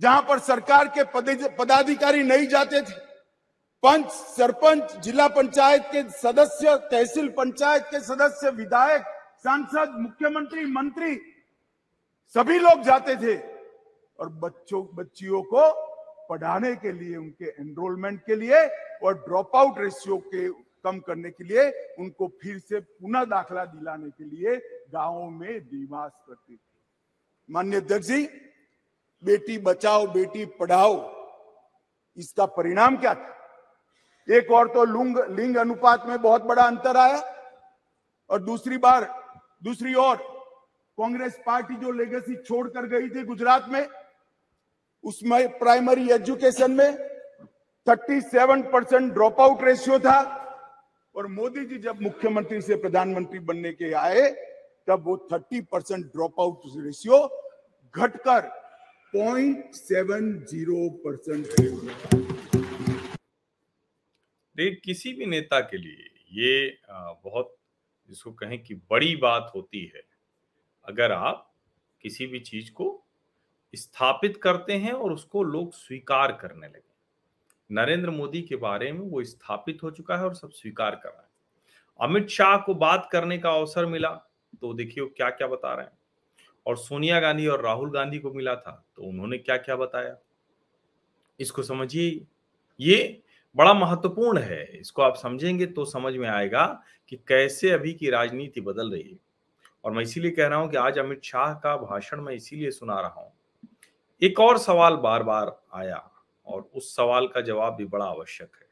जहाँ 0.00 0.20
पर 0.22 0.38
सरकार 0.38 0.88
के 0.88 1.04
पदाधिकारी 1.48 2.22
नहीं 2.22 2.46
जाते 2.48 2.80
थे। 2.82 2.98
पंच, 3.82 4.10
सरपंच, 4.10 4.96
जिला 4.96 5.26
पंचायत 5.28 5.82
के 5.92 6.02
सदस्य, 6.12 6.76
तहसील 6.90 7.28
पंचायत 7.28 7.82
के 7.90 8.00
सदस्य, 8.00 8.50
विधायक, 8.50 9.02
सांसद, 9.38 9.94
मुख्यमंत्री, 9.98 10.64
मंत्री, 10.66 11.14
सभी 12.34 12.58
लोग 12.58 12.82
जाते 12.82 13.16
थे 13.16 13.36
और 14.18 14.28
बच्चों, 14.40 14.84
बच्चियों 14.94 15.42
को 15.42 15.68
पढ़ाने 16.28 16.74
के 16.76 16.92
लिए, 16.92 17.16
उनके 17.16 17.48
एनरोलमेंट 17.60 18.20
के 18.26 18.34
लिए 18.36 18.66
और 19.02 19.14
ड्रॉप 19.18 19.56
आउट 19.56 19.78
रेशियो 19.78 20.16
के 20.34 20.48
कम 20.84 20.98
करने 21.00 21.30
के 21.30 21.44
लिए 21.44 21.70
उनको 21.98 22.28
फिर 22.42 22.58
से 22.58 22.80
पुनः 22.80 23.24
दाखला 23.26 23.64
दिलाने 23.66 24.10
के 24.10 24.24
लिए 24.24 24.56
गाँवों 24.92 25.30
में 25.30 25.48
निवास 25.48 26.12
करते 26.28 26.54
थे। 26.54 26.69
मान्य 27.50 27.76
अध्यक्ष 27.76 28.06
जी, 28.06 28.22
बेटी 29.24 29.58
बचाओ, 29.58 30.06
बेटी 30.06 30.44
पढ़ाओ, 30.44 30.94
इसका 32.16 32.46
परिणाम 32.46 32.96
क्या 32.96 33.14
था? 33.14 33.36
एक 34.28 34.50
और 34.50 34.68
तो 34.68 34.84
लुंग, 34.84 35.18
लिंग 35.30 35.56
अनुपात 35.56 36.06
में 36.06 36.22
बहुत 36.22 36.42
बड़ा 36.42 36.62
अंतर 36.62 36.96
आया, 36.96 37.22
और 38.30 38.42
दूसरी 38.42 38.78
बार, 38.78 39.24
दूसरी 39.64 39.94
ओर, 39.94 40.16
कांग्रेस 40.98 41.40
पार्टी 41.46 41.76
जो 41.76 41.90
लेगेसी 41.90 42.36
छोड़कर 42.36 42.86
गई 42.86 43.08
थी 43.08 43.24
गुजरात 43.24 43.68
में, 43.68 43.88
उसमें 45.04 45.58
प्राइमरी 45.58 46.10
एजुकेशन 46.10 46.70
में 46.70 46.96
37 47.86 48.62
परसेंट 48.72 49.12
ड्रॉप 49.12 49.40
आउट 49.40 49.62
रेशियो 49.62 49.98
था, 49.98 50.20
और 51.16 51.26
मोदी 51.26 51.64
जी 51.64 51.78
जब 51.78 52.02
मुख्यमंत्री 52.02 52.60
से 52.60 52.76
प्रधानमंत्री 52.76 53.38
बनने 53.38 53.72
के 53.72 53.92
आए, 53.92 54.30
तब 54.88 55.04
वो 55.06 55.16
30 55.32 55.60
परसेंट 55.72 56.06
ड्रॉप 56.06 56.40
आउट 56.40 56.62
रेशियो 56.76 57.39
घटकर 57.94 58.40
पॉइंट 59.14 59.74
सेवन 59.74 60.32
ज़ीरो 60.50 60.88
परसेंट 61.04 61.46
देख 64.56 64.80
किसी 64.84 65.12
भी 65.12 65.26
नेता 65.26 65.60
के 65.60 65.78
लिए 65.78 66.08
ये 66.32 66.78
बहुत 66.88 67.54
जिसको 68.10 68.32
कहें 68.32 68.62
कि 68.62 68.74
बड़ी 68.90 69.14
बात 69.16 69.50
होती 69.54 69.84
है। 69.94 70.02
अगर 70.84 71.12
आप 71.12 71.46
किसी 72.04 72.26
भी 72.26 72.40
चीज़ 72.40 72.70
को 72.72 72.86
स्थापित 73.74 74.36
करते 74.42 74.72
हैं 74.74 74.92
और 74.92 75.12
उसको 75.12 75.42
लोग 75.42 75.72
स्वीकार 75.74 76.32
करने 76.32 76.66
लगे, 76.66 76.82
नरेंद्र 77.70 78.10
मोदी 78.10 78.42
के 78.42 78.56
बारे 78.58 78.92
में 78.92 79.00
वो 79.00 79.22
स्थापित 79.24 79.82
हो 79.82 79.90
चुका 79.90 80.16
है 80.16 80.24
और 80.24 80.34
सब 80.34 80.50
स्वीकार 80.52 80.94
कर 80.94 81.08
रहा 81.08 81.20
है। 81.20 81.28
अमित 82.00 82.28
शाह 82.28 82.56
को 82.56 82.74
बात 82.76 83.08
करने 83.12 83.38
का 83.38 83.50
अवसर 83.50 83.86
मिला 83.86 84.10
तो 84.60 84.72
देखिए 84.74 85.06
क्या 85.06 85.30
क्या 85.30 85.48
बता 85.48 85.74
रहे 85.74 85.86
हैं। 85.86 85.98
और 86.66 86.76
सोनिया 86.76 87.20
गांधी 87.20 87.46
और 87.46 87.62
राहुल 87.64 87.90
गांधी 87.90 88.18
को 88.18 88.32
मिला 88.32 88.54
था 88.56 88.72
तो 88.96 89.02
उन्होंने 89.02 89.38
क्या 89.38 89.56
क्या 89.56 89.76
बताया? 89.76 90.16
इसको 91.40 91.62
समझिए। 91.62 92.26
ये 92.80 93.22
बड़ा 93.56 93.72
महत्वपूर्ण 93.74 94.38
है। 94.38 94.64
इसको 94.70 95.02
आप 95.02 95.16
समझेंगे 95.16 95.66
तो 95.66 95.84
समझ 95.84 96.14
में 96.14 96.28
आएगा 96.28 96.66
कि 97.08 97.16
कैसे 97.28 97.70
अभी 97.70 97.92
की 97.92 98.10
राजनीति 98.10 98.60
बदल 98.60 98.90
रही 98.90 99.02
है। 99.02 99.18
और 99.84 99.92
मैं 99.92 100.02
इसीलिए 100.02 100.30
कह 100.30 100.46
रहा 100.46 100.58
हूँ 100.58 100.70
कि 100.70 100.76
आज 100.76 100.98
अमित 100.98 101.22
शाह 101.24 101.54
का 101.54 101.76
भाषण 101.76 102.20
मैं 102.20 102.34
इसीलिए 102.34 102.70
सुना 102.70 103.00
रहा 103.00 103.20
हूँ। 103.20 103.32
एक 104.22 104.40
और 104.40 104.58
सवाल 104.58 104.96
बार 104.96 105.22
बार 105.22 105.58
आया 105.74 105.96
और 106.46 106.68
उस 106.74 106.94
सवाल 106.96 107.26
का 107.26 107.40
जवाब 107.40 107.74
भी 107.74 107.84
बड़ा 107.84 108.04
आवश्यक 108.04 108.50
है। 108.54 108.68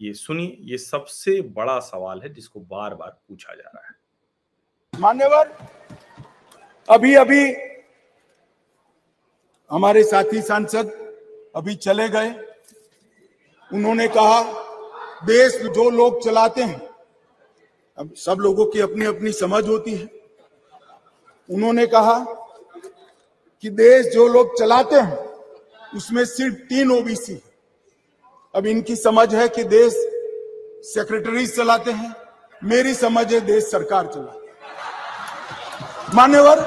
ये 0.00 0.12
सुनिए, 0.14 0.56
ये 0.60 0.78
सबसे 0.78 1.40
बड़ा 1.42 1.78
सवाल 1.80 2.20
है 2.22 2.32
जिसको 2.32 2.60
बार 2.60 2.94
बार 2.94 3.10
पूछा 3.28 3.54
जा 3.54 3.70
रहा 3.74 3.86
है। 3.86 5.00
मान्यवर 5.00 5.56
अभी 6.88 7.14
अभी 7.14 7.54
हमारे 9.70 10.02
साथी 10.04 10.42
सांसद 10.42 10.90
अभी 11.56 11.74
चले 11.74 12.08
गए। 12.08 12.28
उन्होंने 13.70 14.06
कहा, 14.08 14.42
देश 15.26 15.56
जो 15.56 15.88
लोग 15.90 16.22
चलाते 16.24 16.62
हैं, 16.62 16.80
अब 17.98 18.14
सब 18.14 18.36
लोगों 18.40 18.66
की 18.66 18.80
अपनी 18.80 19.06
अपनी 19.06 19.32
समझ 19.32 19.66
होती 19.68 19.94
है। 19.94 20.08
उन्होंने 21.48 21.86
कहा 21.86 22.18
कि 23.64 23.70
देश 23.70 24.06
जो 24.06 24.28
लोग 24.28 24.58
चलाते 24.58 24.96
हैं, 24.96 25.18
उसमें 25.96 26.24
सिर्फ़ 26.24 26.54
तीन 26.54 26.92
ओबीसी 26.92 27.40
अब 28.54 28.66
इनकी 28.66 28.96
समझ 28.96 29.34
है 29.34 29.48
कि 29.48 29.64
देश 29.64 29.92
सेक्रेटरी 30.86 31.46
चलाते 31.46 31.90
हैं, 31.90 32.14
मेरी 32.64 32.94
समझ 32.94 33.32
है 33.34 33.40
देश 33.40 33.70
सरकार 33.70 34.06
चलाते 34.06 34.45
मान्यवर, 36.14 36.60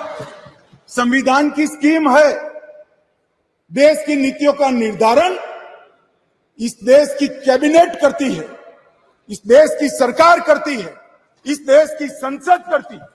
संविधान 0.89 1.49
की 1.49 1.65
स्कीम 1.67 2.09
है। 2.09 2.31
देश 3.71 4.03
की 4.07 4.15
नीतियों 4.15 4.53
का 4.53 4.69
निर्धारण 4.69 5.37
इस 6.59 6.77
देश 6.83 7.15
की 7.19 7.27
कैबिनेट 7.27 7.99
करती 8.01 8.33
है, 8.33 8.45
इस 9.29 9.41
देश 9.47 9.75
की 9.79 9.89
सरकार 9.89 10.39
करती 10.39 10.75
है, 10.75 10.93
इस 11.45 11.59
देश 11.59 11.95
की 11.99 12.07
संसद 12.07 12.63
करती 12.69 12.95
है। 12.95 13.07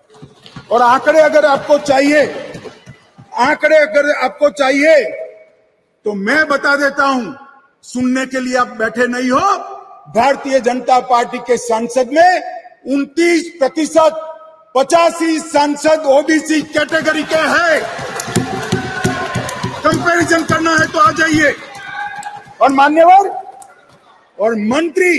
और 0.71 0.83
आंकड़े 0.83 1.21
अगर 1.21 1.47
आपको 1.47 1.79
चाहिए, 1.79 2.25
आंकड़े 3.39 3.77
अगर 3.77 4.11
आपको 4.17 4.51
चाहिए 4.51 5.05
तो 6.05 6.13
मैं 6.15 6.47
बता 6.49 6.77
देता 6.77 7.05
हूँ, 7.05 7.37
सुनने 7.85 8.27
के 8.27 8.41
लिए 8.41 8.57
आप 8.57 8.77
बैठे 8.77 9.07
नहीं 9.07 9.31
हो। 9.31 9.41
भारतीय 10.15 10.61
जनता 10.61 10.99
पार्टी 11.01 11.39
के 11.39 11.57
सांसद 11.59 12.11
में 12.13 12.41
29 12.89 13.49
प्रतिशत 13.59 14.31
पचासी 14.75 15.39
सांसद 15.39 16.07
ओबीसी 16.07 16.61
कैटेगरी 16.63 17.23
के 17.23 17.41
हैं। 17.49 17.81
कंपैरिजन 19.83 20.45
करना 20.45 20.71
है 20.71 20.87
तो 20.93 20.99
आ 20.99 21.11
जाइए। 21.11 21.55
और 22.61 22.73
मान्यवर, 22.73 23.29
और 24.39 24.55
मंत्री, 24.55 25.13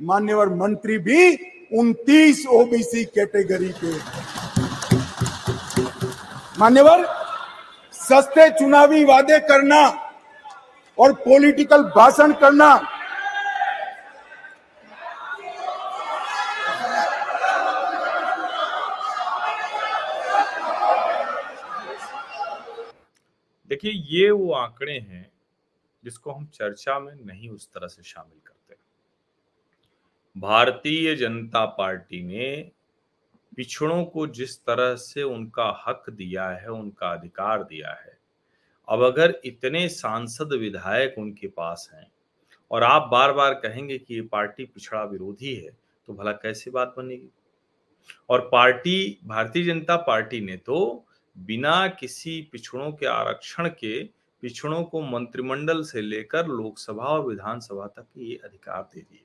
मान्यवर 0.00 0.48
मंत्री 0.48 0.98
भी 0.98 1.32
29 1.72 2.46
ओबीसी 2.46 3.04
कैटेगरी 3.04 3.68
के 3.84 3.92
मान्यवर, 6.58 7.04
सस्ते 7.94 8.48
चुनावी 8.50 9.04
वादे 9.04 9.38
करना 9.38 9.86
और 10.98 11.12
पॉलिटिकल 11.12 11.82
भाषण 11.96 12.32
करना 12.32 12.74
देखिए, 23.82 24.02
ये 24.18 24.30
वो 24.30 24.52
आंकड़े 24.52 24.92
हैं 24.92 25.30
जिसको 26.04 26.32
हम 26.32 26.46
चर्चा 26.54 26.98
में 27.00 27.14
नहीं 27.16 27.48
उस 27.48 27.68
तरह 27.68 27.86
से 27.86 28.02
शामिल 28.02 28.38
करते। 28.46 28.76
भारतीय 30.36 31.14
जनता 31.16 31.64
पार्टी 31.78 32.22
ने 32.22 32.70
पिछड़ों 33.56 34.04
को 34.04 34.26
जिस 34.28 34.58
तरह 34.58 34.94
से 34.96 35.22
उनका 35.22 35.82
हक 35.86 36.10
दिया 36.10 36.48
है, 36.48 36.68
उनका 36.68 37.08
अधिकार 37.08 37.62
दिया 37.62 37.92
है, 37.94 38.18
अब 38.88 39.02
अगर 39.02 39.40
इतने 39.44 39.88
सांसद 39.88 40.52
विधायक 40.52 41.14
उनके 41.18 41.46
पास 41.48 41.90
हैं 41.94 42.10
और 42.70 42.82
आप 42.82 43.08
बार 43.12 43.32
बार 43.32 43.54
कहेंगे 43.56 43.98
कि 43.98 44.14
ये 44.14 44.22
पार्टी 44.22 44.64
पिछड़ा 44.64 45.04
विरोधी 45.04 45.54
है 45.54 45.70
तो 46.08 46.14
भला 46.14 46.32
कैसे 46.32 46.70
बात 46.70 46.94
बनेगी? 46.96 47.30
और 48.30 48.48
पार्टी, 48.52 49.18
भारतीय 49.24 49.64
जनता 49.64 49.96
पार्टी 49.98 50.40
ने 50.40 50.56
तो 50.56 51.04
बिना 51.36 51.86
किसी 51.88 52.40
पिछड़ों 52.52 52.90
के 52.92 53.06
आरक्षण 53.06 53.68
के 53.68 54.02
पिछड़ों 54.42 54.82
को 54.84 55.00
मंत्रिमंडल 55.00 55.82
से 55.82 56.00
लेकर 56.00 56.46
लोकसभा 56.46 57.04
और 57.04 57.26
विधानसभा 57.26 57.86
तक 57.86 58.06
ये 58.18 58.40
अधिकार 58.44 58.82
दे 58.94 59.00
दिए। 59.00 59.24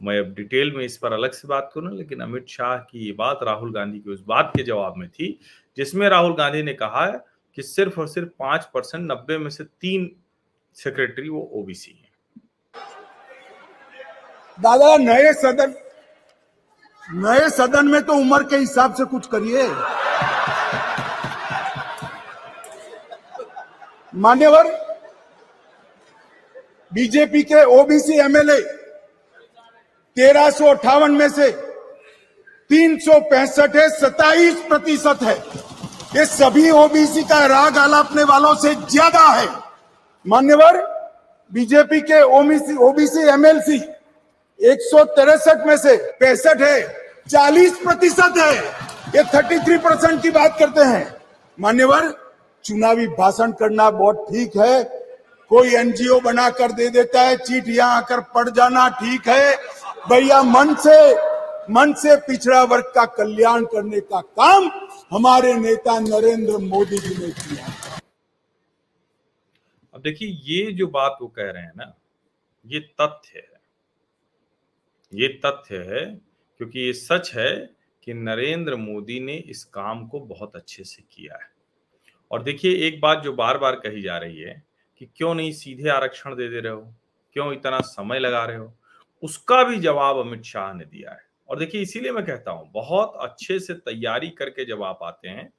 मैं 0.00 0.18
अब 0.18 0.34
डिटेल 0.34 0.72
में 0.76 0.84
इस 0.84 0.96
पर 0.96 1.12
अलग 1.12 1.32
से 1.32 1.48
बात 1.48 1.70
करूँ, 1.74 1.96
लेकिन 1.96 2.20
अमित 2.20 2.46
शाह 2.48 2.76
की 2.76 3.06
ये 3.06 3.12
बात 3.12 3.38
राहुल 3.42 3.72
गांधी 3.72 3.98
की 3.98 4.10
उस 4.10 4.22
बात 4.26 4.52
के 4.56 4.62
जवाब 4.62 4.94
में 4.96 5.08
थी, 5.08 5.38
जिसमें 5.76 6.08
राहुल 6.08 6.34
गांधी 6.34 6.62
ने 6.62 6.74
कहा 6.74 7.04
है 7.06 7.18
कि 7.56 7.62
सिर्फ़ 7.62 8.00
और 8.00 8.08
सिर्फ़ 8.08 8.28
पाँच 8.38 8.68
परसेंट, 8.74 9.10
नब्बे 9.12 9.38
में 9.38 9.50
से 9.50 9.64
तीन 9.64 10.10
सेक्रेटरी 10.76 11.28
वो 11.28 11.50
ओबीसी 11.52 11.92
हैं। 11.92 12.10
दादा, 14.58 14.96
नए 14.96 15.32
सदन 15.32 15.74
नए 17.02 17.48
सदन 17.48 17.86
में 17.86 18.02
तो 18.02 18.12
उम्र 18.12 18.42
के 18.42 18.56
हिसाब 18.56 18.94
से 18.94 19.04
कुछ 19.04 19.26
करिए। 19.26 19.62
मान्यवर, 24.18 24.66
बीजेपी 26.92 27.42
के 27.42 27.64
ओबीसी 27.72 28.18
एमएलए 28.20 28.60
तेरह 30.16 31.06
में 31.08 31.28
से 31.28 31.50
तीन 32.70 32.98
सौ 32.98 33.18
पैंसठ 33.30 33.76
है 33.76 33.88
सताइस 33.90 34.56
प्रतिशत 34.68 35.22
है। 35.22 35.36
ये 36.16 36.24
सभी 36.26 36.70
ओबीसी 36.72 37.22
का 37.24 37.44
राग 37.46 37.78
आलापने 37.78 38.22
वालों 38.24 38.54
से 38.56 38.74
ज़्यादा 38.74 39.26
है। 39.30 39.48
मान्यवर, 40.26 40.82
बीजेपी 41.52 42.00
के 42.02 42.22
ओबीसी 42.34 42.76
ओबीसी 42.82 43.28
एमएलसी 43.30 43.80
एक 44.60 44.78
सौ 44.82 45.04
तिरसठ 45.06 45.66
में 45.66 45.76
से 45.76 45.96
पैंसठ 46.20 46.62
है, 46.62 46.80
चालीस 47.30 47.78
प्रतिशत 47.78 48.38
है। 48.38 48.54
ये 49.14 49.22
थर्टी 49.34 49.58
थ्री 49.58 49.78
परसेंट 49.78 50.22
की 50.22 50.30
बात 50.32 50.56
करते 50.58 50.84
हैं। 50.86 51.06
मान्यवर 51.58 52.14
चुनावी 52.64 53.06
भाषण 53.08 53.52
करना 53.52 53.90
बहुत 53.90 54.26
ठीक 54.30 54.56
है। 54.56 54.82
कोई 55.50 55.74
एनजीओ 55.74 56.20
बनाकर 56.20 56.72
दे 56.72 56.88
देता 56.90 57.20
है, 57.20 57.36
चीट 57.36 57.68
यहाँ 57.68 57.96
आकर 57.96 58.20
पड़ 58.34 58.48
जाना 58.50 58.88
ठीक 58.90 59.28
है। 59.28 59.56
भैया, 60.10 60.42
मन 60.42 60.74
से 60.76 60.96
मन 61.70 61.92
से 61.92 62.16
पिछड़ा 62.16 62.62
वर्ग 62.64 62.84
का 62.94 63.04
कल्याण 63.06 63.64
करने 63.64 64.00
का 64.00 64.20
काम 64.20 64.70
हमारे 65.10 65.52
नेता 65.54 65.98
नरेंद्र 66.00 66.58
मोदी 66.58 66.98
जी 66.98 67.16
ने 67.16 67.30
किया। 67.30 67.66
अब 69.94 70.00
देखिए, 70.00 70.28
ये 70.28 70.72
जो 70.72 70.86
बात 70.86 71.18
वो 71.22 71.28
कह 71.28 71.50
रहे 71.50 71.62
हैं 71.62 71.72
ना, 71.76 71.92
ये 72.66 72.80
तथ्य 73.00 73.38
है। 73.38 73.60
ये 75.12 75.28
तथ्य 75.44 75.76
है, 75.88 76.04
क्योंकि 76.60 76.80
ये 76.80 76.92
सच 76.92 77.32
है 77.34 77.50
कि 78.02 78.14
नरेंद्र 78.14 78.76
मोदी 78.76 79.20
ने 79.20 79.34
इस 79.34 79.64
काम 79.64 80.06
को 80.06 80.20
बहुत 80.20 80.56
अच्छे 80.56 80.84
से 80.84 81.02
किया 81.02 81.34
है। 81.34 81.50
और 82.30 82.42
देखिए, 82.42 82.86
एक 82.86 83.00
बात 83.00 83.18
जो 83.18 83.32
बार 83.32 83.58
बार 83.58 83.76
कही 83.76 84.02
जा 84.02 84.18
रही 84.18 84.40
है 84.40 84.62
कि 84.98 85.08
क्यों 85.16 85.34
नहीं 85.34 85.52
सीधे 85.52 85.88
आरक्षण 85.88 86.34
दे 86.36 86.48
दे 86.48 86.60
रहे 86.60 86.72
हो? 86.72 86.94
क्यों 87.32 87.52
इतना 87.52 87.80
समय 87.80 88.18
लगा 88.18 88.44
रहे 88.44 88.56
हो? 88.56 88.72
उसका 89.22 89.64
भी 89.64 89.78
जवाब 89.78 90.18
अमित 90.18 90.42
शाह 90.42 90.72
ने 90.72 90.84
दिया 90.84 91.10
है। 91.10 91.26
और 91.48 91.58
देखिए, 91.58 91.80
इसीलिए 91.80 92.12
मैं 92.12 92.24
कहता 92.24 92.50
हूँ, 92.50 92.70
बहुत 92.72 93.12
अच्छे 93.20 93.58
से 93.58 93.74
तैयारी 93.74 94.28
करके 94.30 94.64
जब 94.64 94.82
आप 94.82 94.98
आते 95.02 95.28
हैं, 95.28 95.52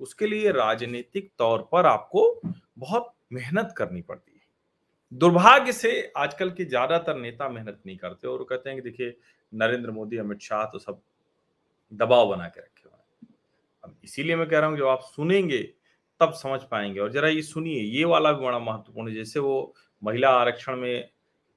उसके 0.00 0.26
लिए 0.26 0.50
राजनीतिक 0.50 1.30
तौर 1.38 1.68
पर 1.72 1.86
आपको 1.86 2.40
बहुत 2.78 3.12
मेहनत 3.32 3.74
करनी 3.76 4.02
पड़ती 4.02 4.32
है। 4.32 5.18
दुर्भाग्य 5.18 5.72
से 5.72 6.12
आजकल 6.16 6.50
के 6.50 6.64
ज़्यादातर 6.64 7.16
नेता 7.16 7.48
मेहनत 7.48 7.80
नहीं 7.86 7.96
करते 7.96 8.28
और 8.28 8.46
कहते 8.50 8.70
हैं 8.70 8.82
कि 8.82 8.90
देखिए, 8.90 9.16
नरेंद्र 9.54 9.90
मोदी, 9.90 10.16
अमित 10.16 10.40
शाह 10.40 10.64
तो 10.64 10.78
सब 10.78 11.00
दबाव 11.92 12.28
बना 12.28 12.48
के 12.48 12.60
रखे 12.60 12.88
हुए 12.88 12.96
हैं। 12.96 13.34
अब 13.84 13.96
इसीलिए 14.04 14.36
मैं 14.36 14.46
कह 14.48 14.58
रहा 14.58 14.68
हूँ 14.68 14.78
जब 14.78 14.86
आप 14.86 15.00
सुनेंगे 15.02 15.58
तब 16.20 16.32
समझ 16.32 16.60
पाएँगे। 16.62 17.00
और 17.00 17.10
जरा 17.12 17.28
ये 17.28 17.42
सुनिए, 17.42 17.80
ये 17.80 18.04
वाला 18.04 18.32
भी 18.32 18.44
बड़ा 18.44 18.58
महत्वपूर्ण 18.58 19.08
है, 19.08 19.14
जैसे 19.14 19.40
वो 19.40 19.74
महिला 20.02 20.30
आरक्षण 20.30 20.76
में 20.76 21.08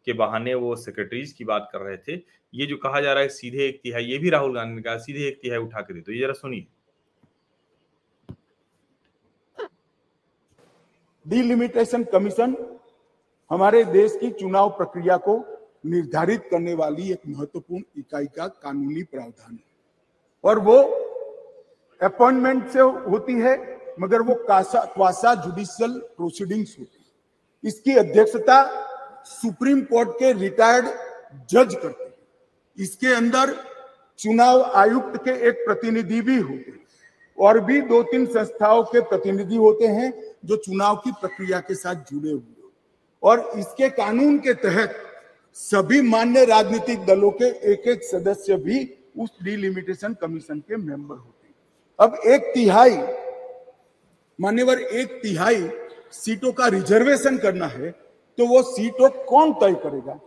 के 0.07 0.13
बहाने 0.13 0.53
वो 0.55 0.75
सेक्रेटरीज 0.75 1.31
की 1.31 1.45
बात 1.45 1.69
कर 1.71 1.79
रहे 1.79 1.97
थे, 1.97 2.21
ये 2.53 2.65
जो 2.65 2.77
कहा 2.77 3.01
जा 3.01 3.13
रहा 3.13 3.23
है 3.23 3.29
सीधे 3.29 3.65
एक 3.65 3.79
तिहाई, 3.83 4.03
ये 4.03 4.17
भी 4.17 4.29
राहुल 4.29 4.55
गांधी 4.55 4.75
ने 4.75 4.81
कहा, 4.81 4.97
सीधे 4.97 5.27
एक 5.27 5.39
तिहाई 5.41 5.59
उठा 5.59 5.81
के 5.81 5.93
दे 5.93 6.01
तो 6.01 6.11
ये 6.11 6.19
जरा 6.19 6.33
सुनिए। 6.33 6.67
डिलिमिटेशन 11.25 12.03
कमीशन 12.03 12.55
हमारे 13.51 13.83
देश 13.83 14.17
की 14.21 14.29
चुनाव 14.31 14.69
प्रक्रिया 14.69 15.17
को 15.17 15.37
निर्धारित 15.85 16.47
करने 16.51 16.73
वाली 16.73 17.11
एक 17.11 17.21
महत्वपूर्ण 17.27 17.83
इकाई 17.97 18.25
का 18.27 18.47
कानूनी 18.47 19.03
प्रावधान 19.03 19.53
है। 19.53 19.63
और 20.43 20.59
वो 20.59 20.77
अपॉइंटमेंट 22.01 22.67
से 22.67 22.79
होती 22.79 23.33
है 23.33 23.55
मगर 23.99 24.21
वो 24.21 24.35
कासा, 24.47 24.79
क्वासा 24.85 25.33
जुडिशियल 25.35 25.99
प्रोसीडिंग्स 26.17 26.75
होती 26.79 26.97
इसकी 27.63 27.95
अध्यक्षता 27.97 28.63
सुप्रीम 29.25 29.81
कोर्ट 29.83 30.09
के 30.19 30.31
रिटायर्ड 30.33 30.85
जज 31.51 31.75
करते 31.75 32.03
हैं। 32.03 32.13
इसके 32.77 33.13
अंदर 33.13 33.55
चुनाव 34.19 34.61
आयुक्त 34.75 35.17
के 35.23 35.31
एक 35.47 35.63
प्रतिनिधि 35.65 36.21
भी 36.21 36.37
होते 36.37 36.71
हैं 36.71 36.85
और 37.37 37.59
भी 37.59 37.81
दो 37.83 38.01
तीन 38.03 38.25
संस्थाओं 38.27 38.83
के 38.83 39.01
प्रतिनिधि 39.09 39.55
होते 39.55 39.87
हैं 39.87 40.11
जो 40.45 40.55
चुनाव 40.57 40.95
की 40.95 41.11
प्रक्रिया 41.11 41.59
के 41.59 41.75
साथ 41.75 42.11
जुड़े 42.11 42.31
हुए 42.31 42.69
और 43.23 43.51
इसके 43.57 43.89
कानून 43.91 44.37
के 44.39 44.53
तहत 44.55 44.95
सभी 45.57 46.01
मान्य 46.03 46.45
राजनीतिक 46.45 47.05
दलों 47.05 47.31
के 47.31 47.45
एक 47.71 47.87
एक 47.87 48.03
सदस्य 48.03 48.55
भी 48.57 48.79
उस 49.17 49.29
डिलिमिटेशन 49.43 50.13
कमीशन 50.21 50.59
के 50.59 50.77
मेंबर 50.77 51.15
होते 51.15 51.47
हैं। 51.47 51.55
अब 51.99 52.19
एक 52.27 52.51
तिहाई 52.53 52.95
मान्यवर 54.39 54.79
एक 54.79 55.19
तिहाई 55.21 55.69
सीटों 56.13 56.51
का 56.51 56.67
रिजर्वेशन 56.69 57.37
करना 57.37 57.65
है 57.67 57.89
तो 58.37 58.45
वो 58.47 58.61
सीटों 58.63 59.09
कौन 59.25 59.53
तय 59.53 59.73
करेगा? 59.83 60.19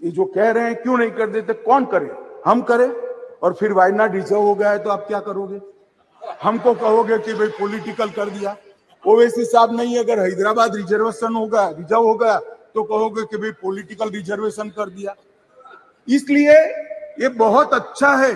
ये 0.00 0.10
जो 0.10 0.24
कह 0.26 0.50
रहे 0.50 0.64
हैं, 0.64 0.74
क्यों 0.76 0.96
नहीं 0.98 1.10
कर 1.10 1.30
देते, 1.30 1.52
कौन 1.54 1.84
करे? 1.86 2.10
हम 2.46 2.62
करें, 2.62 2.88
और 3.42 3.54
फिर 3.54 3.72
वायनाड 3.72 4.14
रिज़र्व 4.14 4.40
हो 4.40 4.54
गया 4.54 4.70
है 4.70 4.78
तो 4.78 4.90
आप 4.90 5.06
क्या 5.08 5.20
करोगे? 5.20 5.60
हमको 6.42 6.74
कहोगे 6.74 7.18
कि 7.18 7.32
भाई 7.34 7.48
पॉलिटिकल 7.58 8.10
कर 8.10 8.30
दिया। 8.30 8.56
ओवैसी 9.04 9.44
साहब 9.44 9.76
नहीं, 9.76 9.98
अगर 9.98 10.20
हैदराबाद 10.20 10.76
रिजर्वेशन 10.76 11.34
होगा 11.34 11.68
रिज़र्व 11.70 12.02
हो 12.02 12.14
गया 12.14 12.38
तो 12.74 12.82
कहोगे 12.84 13.22
कि 13.24 13.36
भाई 13.36 13.50
पॉलिटिकल 13.62 14.10
रिजर्वेशन 14.10 14.68
कर 14.70 14.90
दिया। 14.90 15.14
इसलिए 16.08 16.54
ये 17.20 17.28
बहुत 17.36 17.74
अच्छा 17.74 18.16
है 18.16 18.32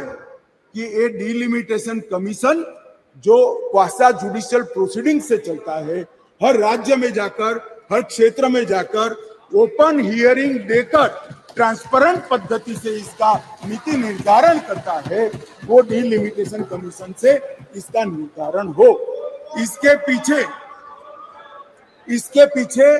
कि 0.74 0.83
ये 0.83 1.09
डिलिमिटेशन 1.09 2.00
कमीशन 2.11 2.64
जो 3.24 3.37
क्वासा 3.70 4.11
जुडिशियल 4.11 4.62
प्रोसीडिंग 4.62 5.20
से 5.20 5.37
चलता 5.38 5.78
है, 5.78 6.00
हर 6.40 6.56
राज्य 6.56 6.96
में 6.96 7.12
जाकर, 7.12 7.56
हर 7.92 8.02
क्षेत्र 8.02 8.48
में 8.48 8.64
जाकर 8.66 9.16
ओपन 9.54 10.00
हियरिंग 10.00 10.59
देकर 10.68 11.09
ट्रांसपेरेंट 11.54 12.22
पद्धति 12.28 12.74
से 12.74 12.90
इसका 12.90 13.33
नीति 13.68 13.96
निर्धारण 13.96 14.59
करता 14.59 14.92
है, 15.06 15.26
वो 15.66 15.80
डिलिमिटेशन 15.80 16.62
कमीशन 16.62 17.14
से 17.18 17.35
इसका 17.76 18.04
निर्धारण 18.04 18.68
हो। 18.68 18.88
इसके 19.62 19.96
पीछे 19.96 20.44
इसके 22.09 22.46
पीछे 22.46 22.96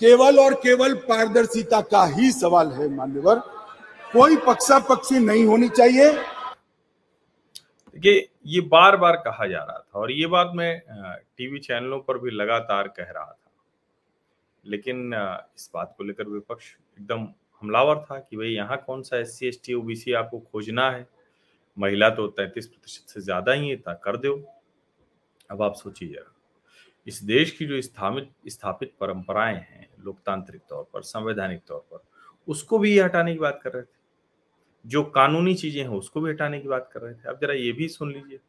केवल 0.00 0.38
और 0.38 0.54
केवल 0.54 0.94
पारदर्शिता 1.08 1.80
का 1.80 2.04
ही 2.06 2.30
सवाल 2.32 2.68
है, 2.68 2.88
मान्यवर। 2.94 3.36
कोई 4.12 4.36
पक्षा 4.36 4.78
पक्षी 4.78 5.18
नहीं 5.18 5.44
होनी 5.46 5.68
चाहिए। 5.68 6.10
देखिए, 7.96 8.28
ये 8.46 8.60
बार 8.62 8.96
बार 8.96 9.16
कहा 9.16 9.46
जा 9.46 9.58
रहा 9.58 9.78
था 9.78 9.98
और 9.98 10.10
ये 10.12 10.26
बात 10.26 10.52
मैं 10.54 10.80
टीवी 11.36 11.58
चैनलों 11.60 12.00
पर 12.00 12.18
भी 12.18 12.30
लगातार 12.30 12.88
कह 12.88 13.10
रहा 13.10 13.24
था। 13.24 13.50
लेकिन 14.64 15.12
इस 15.14 15.70
बात 15.74 15.94
को 15.98 16.04
लेकर 16.04 16.28
विपक्ष 16.28 16.72
एकदम 17.00 17.26
हमलावर 17.62 17.98
था 18.00 18.18
कि 18.20 18.36
भाई 18.36 18.48
यहाँ 18.48 18.82
कौन 18.86 19.02
सा 19.02 19.16
S 19.18 19.38
C 19.38 19.48
S 19.48 19.60
T 19.64 19.74
OBC 19.74 20.12
आपको 20.14 20.38
खोजना 20.42 20.90
है? 20.90 21.06
महिला 21.76 22.08
तो 22.10 22.26
तैतीस 22.28 22.66
प्रतिशत 22.66 23.10
से 23.10 23.20
ज़्यादा 23.20 23.52
ही 23.52 23.68
है 23.68 23.76
कर 23.86 24.16
दो। 24.16 24.34
अब 25.50 25.62
आप 25.62 25.74
सोचिए 25.74 26.08
जरा, 26.08 26.32
इस 27.06 27.22
देश 27.24 27.50
की 27.50 27.66
जो 27.66 27.80
स्थापित 27.82 28.30
स्थापित 28.48 28.92
परंपराएँ 29.00 29.56
हैं, 29.56 29.88
लोकतांत्रिक 30.00 30.62
तौर 30.68 30.86
पर, 30.92 31.02
संवैधानिक 31.02 31.60
तौर 31.68 31.86
पर, 31.92 32.02
उसको 32.48 32.78
भी 32.78 32.94
ये 32.94 33.02
हटाने 33.02 33.32
की 33.32 33.38
बात 33.38 33.60
कर 33.62 33.72
रहे 33.72 33.82
थे। 33.82 34.00
जो 34.86 35.02
कानूनी 35.04 35.54
चीज़ें 35.54 35.82
हैं, 35.82 35.88
उसको 35.88 36.20
भी 36.20 36.30
हटाने 36.30 36.60
की 36.60 36.68
बात 36.68 36.90
कर 36.92 37.00
रहे 37.00 37.14
थे। 37.14 37.28
अब 37.28 37.38
जरा 37.42 37.54
ये 37.54 37.72
भी 37.72 37.88
सुन 37.88 38.12
लीजिए। 38.12 38.40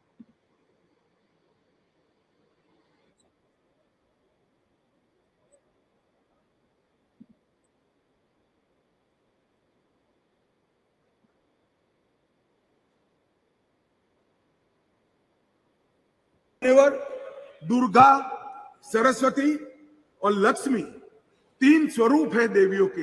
दुर्गा, 17.64 18.80
सरस्वती 18.82 19.54
और 20.22 20.32
लक्ष्मी 20.32 20.82
तीन 21.60 21.86
स्वरूप 21.88 22.34
है 22.34 22.46
देवियों 22.48 22.86
के। 22.86 23.02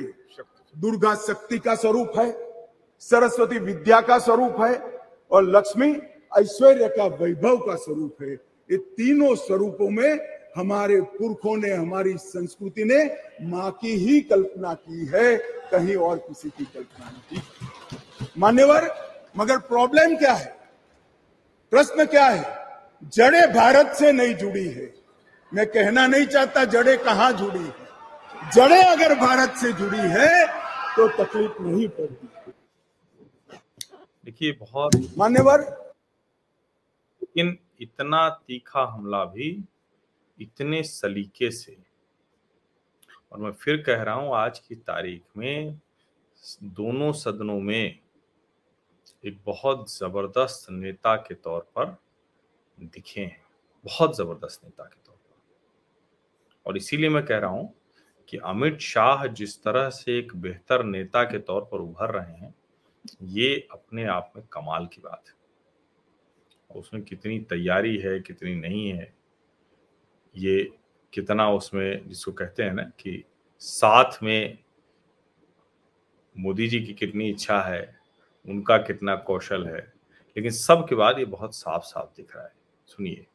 दुर्गा 0.80 1.14
शक्ति 1.14 1.58
का 1.58 1.74
स्वरूप 1.74 2.12
है 2.18 2.51
सरस्वती 3.10 3.58
विद्या 3.58 4.00
का 4.00 4.18
स्वरूप 4.18 4.56
है 4.60 5.00
और 5.30 5.56
लक्ष्मी 5.56 5.90
ऐश्वर्य 6.38 6.88
का 6.88 7.04
वैभव 7.04 7.56
का 7.56 7.74
स्वरूप 7.74 8.16
है। 8.22 8.32
ये 8.70 8.76
तीनों 8.76 9.34
स्वरूपों 9.34 9.90
में 9.90 10.38
हमारे 10.56 11.00
पुरखों 11.00 11.56
ने, 11.56 11.72
हमारी 11.72 12.16
संस्कृति 12.16 12.84
ने 12.84 13.04
माँ 13.42 13.70
की 13.70 13.92
ही 13.92 14.20
कल्पना 14.20 14.74
की 14.74 15.06
है, 15.06 15.36
कहीं 15.70 15.96
और 15.96 16.16
किसी 16.18 16.48
की 16.48 16.64
कल्पना 16.64 17.10
नहीं। 17.10 17.40
की 17.40 18.26
मान्यवर, 18.38 18.88
मगर 19.38 19.58
प्रॉब्लम 19.58 20.16
क्या 20.16 20.32
है? 20.32 20.56
प्रश्न 21.70 22.04
क्या 22.04 22.26
है? 22.26 22.56
जड़े 23.04 23.46
भारत 23.46 23.94
से 23.94 24.12
नहीं 24.12 24.34
जुड़ी 24.34 24.68
है। 24.68 24.94
मैं 25.54 25.66
कहना 25.66 26.06
नहीं 26.06 26.26
चाहता 26.26 26.64
जड़े 26.64 26.96
कहाँ 26.96 27.32
जुड़ी 27.32 27.58
है। 27.58 27.74
जड़े 28.54 28.82
अगर 28.82 29.14
भारत 29.14 29.54
से 29.56 29.72
जुड़ी 29.72 29.98
है 29.98 30.46
तो 30.96 31.08
तकलीफ़ 31.08 31.62
नहीं 31.62 31.88
पड़ती। 31.88 32.28
देखिए 34.24 34.52
बहुत 34.52 34.96
मान्यवर। 35.18 35.60
लेकिन 37.22 37.56
इतना 37.80 38.28
तीखा 38.28 38.84
हमला 38.84 39.24
भी 39.24 39.64
इतने 40.38 40.82
सलीके 40.82 41.50
से। 41.50 41.76
और 43.32 43.38
मैं 43.38 43.52
फिर 43.52 43.82
कह 43.82 44.02
रहा 44.02 44.14
हूँ 44.14 44.34
आज 44.36 44.58
की 44.58 44.74
तारीख 44.74 45.22
में 45.36 45.80
दोनों 46.62 47.12
सदनों 47.12 47.60
में 47.60 47.98
एक 49.24 49.38
बहुत 49.46 49.90
ज़बरदस्त 49.98 50.70
नेता 50.70 51.16
के 51.16 51.34
तौर 51.34 51.60
पर 51.76 51.96
दिखे 52.78 53.20
हैं। 53.20 53.44
बहुत 53.84 54.16
ज़बरदस्त 54.16 54.64
नेता 54.64 54.84
के 54.84 55.00
तौर 55.06 55.16
पर। 55.16 56.66
और 56.66 56.76
इसीलिए 56.76 57.08
मैं 57.08 57.24
कह 57.24 57.38
रहा 57.38 57.50
हूँ 57.50 57.72
कि 58.28 58.36
अमित 58.36 58.78
शाह 58.80 59.26
जिस 59.26 59.62
तरह 59.62 59.90
से 59.90 60.18
एक 60.18 60.36
बेहतर 60.36 60.84
नेता 60.84 61.24
के 61.24 61.38
तौर 61.38 61.68
पर 61.72 61.80
उभर 61.80 62.10
रहे 62.10 62.36
हैं 62.36 62.54
ये 63.22 63.68
अपने 63.72 64.04
आप 64.04 64.32
में 64.36 64.44
कमाल 64.52 64.86
की 64.86 65.00
बात 65.00 65.24
है। 65.28 65.34
उसमें 66.70 67.02
कितनी 67.02 67.38
तैयारी 67.40 67.96
है, 67.98 68.20
कितनी 68.20 68.54
नहीं 68.54 68.88
है, 68.88 69.14
ये 70.36 70.72
कितना 71.12 71.50
उसमें 71.50 72.08
जिसको 72.08 72.32
कहते 72.32 72.62
हैं 72.62 72.72
ना 72.72 72.82
कि 72.82 73.24
साथ 73.60 74.22
में 74.22 74.58
मोदी 76.38 76.68
जी 76.68 76.80
की 76.80 76.94
कितनी 76.94 77.28
इच्छा 77.30 77.60
है, 77.60 78.00
उनका 78.48 78.78
कितना 78.78 79.16
कौशल 79.16 79.66
है, 79.66 79.92
लेकिन 80.36 80.50
सब 80.50 80.86
के 80.88 80.94
बाद 80.94 81.18
ये 81.18 81.24
बहुत 81.24 81.54
साफ़ 81.54 81.82
साफ़ 81.82 82.16
दिख 82.16 82.36
रहा 82.36 82.44
है। 82.44 82.52
सुनिए। 82.86 83.26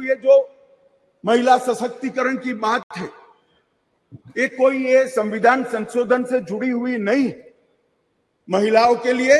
ये 0.00 0.14
जो 0.14 0.56
महिला 1.24 1.58
सशक्तिकरण 1.58 2.36
की 2.36 2.54
बात 2.54 2.82
है 2.96 3.27
ये 4.38 4.46
कोई 4.48 4.84
ये 4.86 5.06
संविधान 5.08 5.64
संशोधन 5.64 6.24
से 6.24 6.40
जुड़ी 6.40 6.68
हुई 6.70 6.96
नहीं। 6.98 7.32
महिलाओं 8.48 8.94
के 8.96 9.12
लिए 9.12 9.36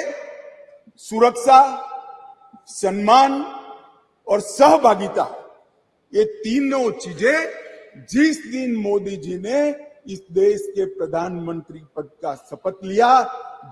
सुरक्षा, 1.00 1.60
सम्मान 2.66 3.40
और 4.26 4.40
सहभागिता, 4.40 5.24
ये 6.12 6.24
तीनों 6.24 6.90
चीज़ें 6.90 8.06
जिस 8.10 8.44
दिन 8.46 8.74
मोदी 8.76 9.16
जी 9.16 9.38
ने 9.38 9.68
इस 10.06 10.20
देश 10.32 10.66
के 10.68 10.84
प्रधानमंत्री 10.88 11.80
पद 11.96 12.10
का 12.22 12.34
शपथ 12.34 12.84
लिया, 12.84 13.10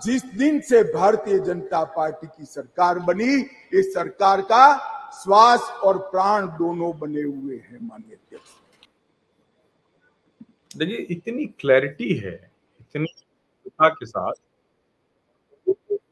जिस 0.05 0.25
दिन 0.35 0.61
से 0.61 0.83
भारतीय 0.93 1.39
जनता 1.39 1.83
पार्टी 1.85 2.27
की 2.27 2.45
सरकार 2.45 2.99
बनी, 2.99 3.35
इस 3.73 3.93
सरकार 3.95 4.41
का 4.43 4.77
श्वास 5.15 5.61
और 5.85 5.99
प्राण 6.13 6.47
दोनों 6.59 6.99
बने 6.99 7.23
हुए 7.23 7.57
हैं 7.57 7.89
अध्यक्ष 7.91 8.26
देखिए, 10.77 10.97
इतनी 10.97 11.47
क्लैरिटी 11.61 12.13
है, 12.15 12.35
इतनी 12.81 13.07
के 13.81 14.07
साथ, 14.07 14.33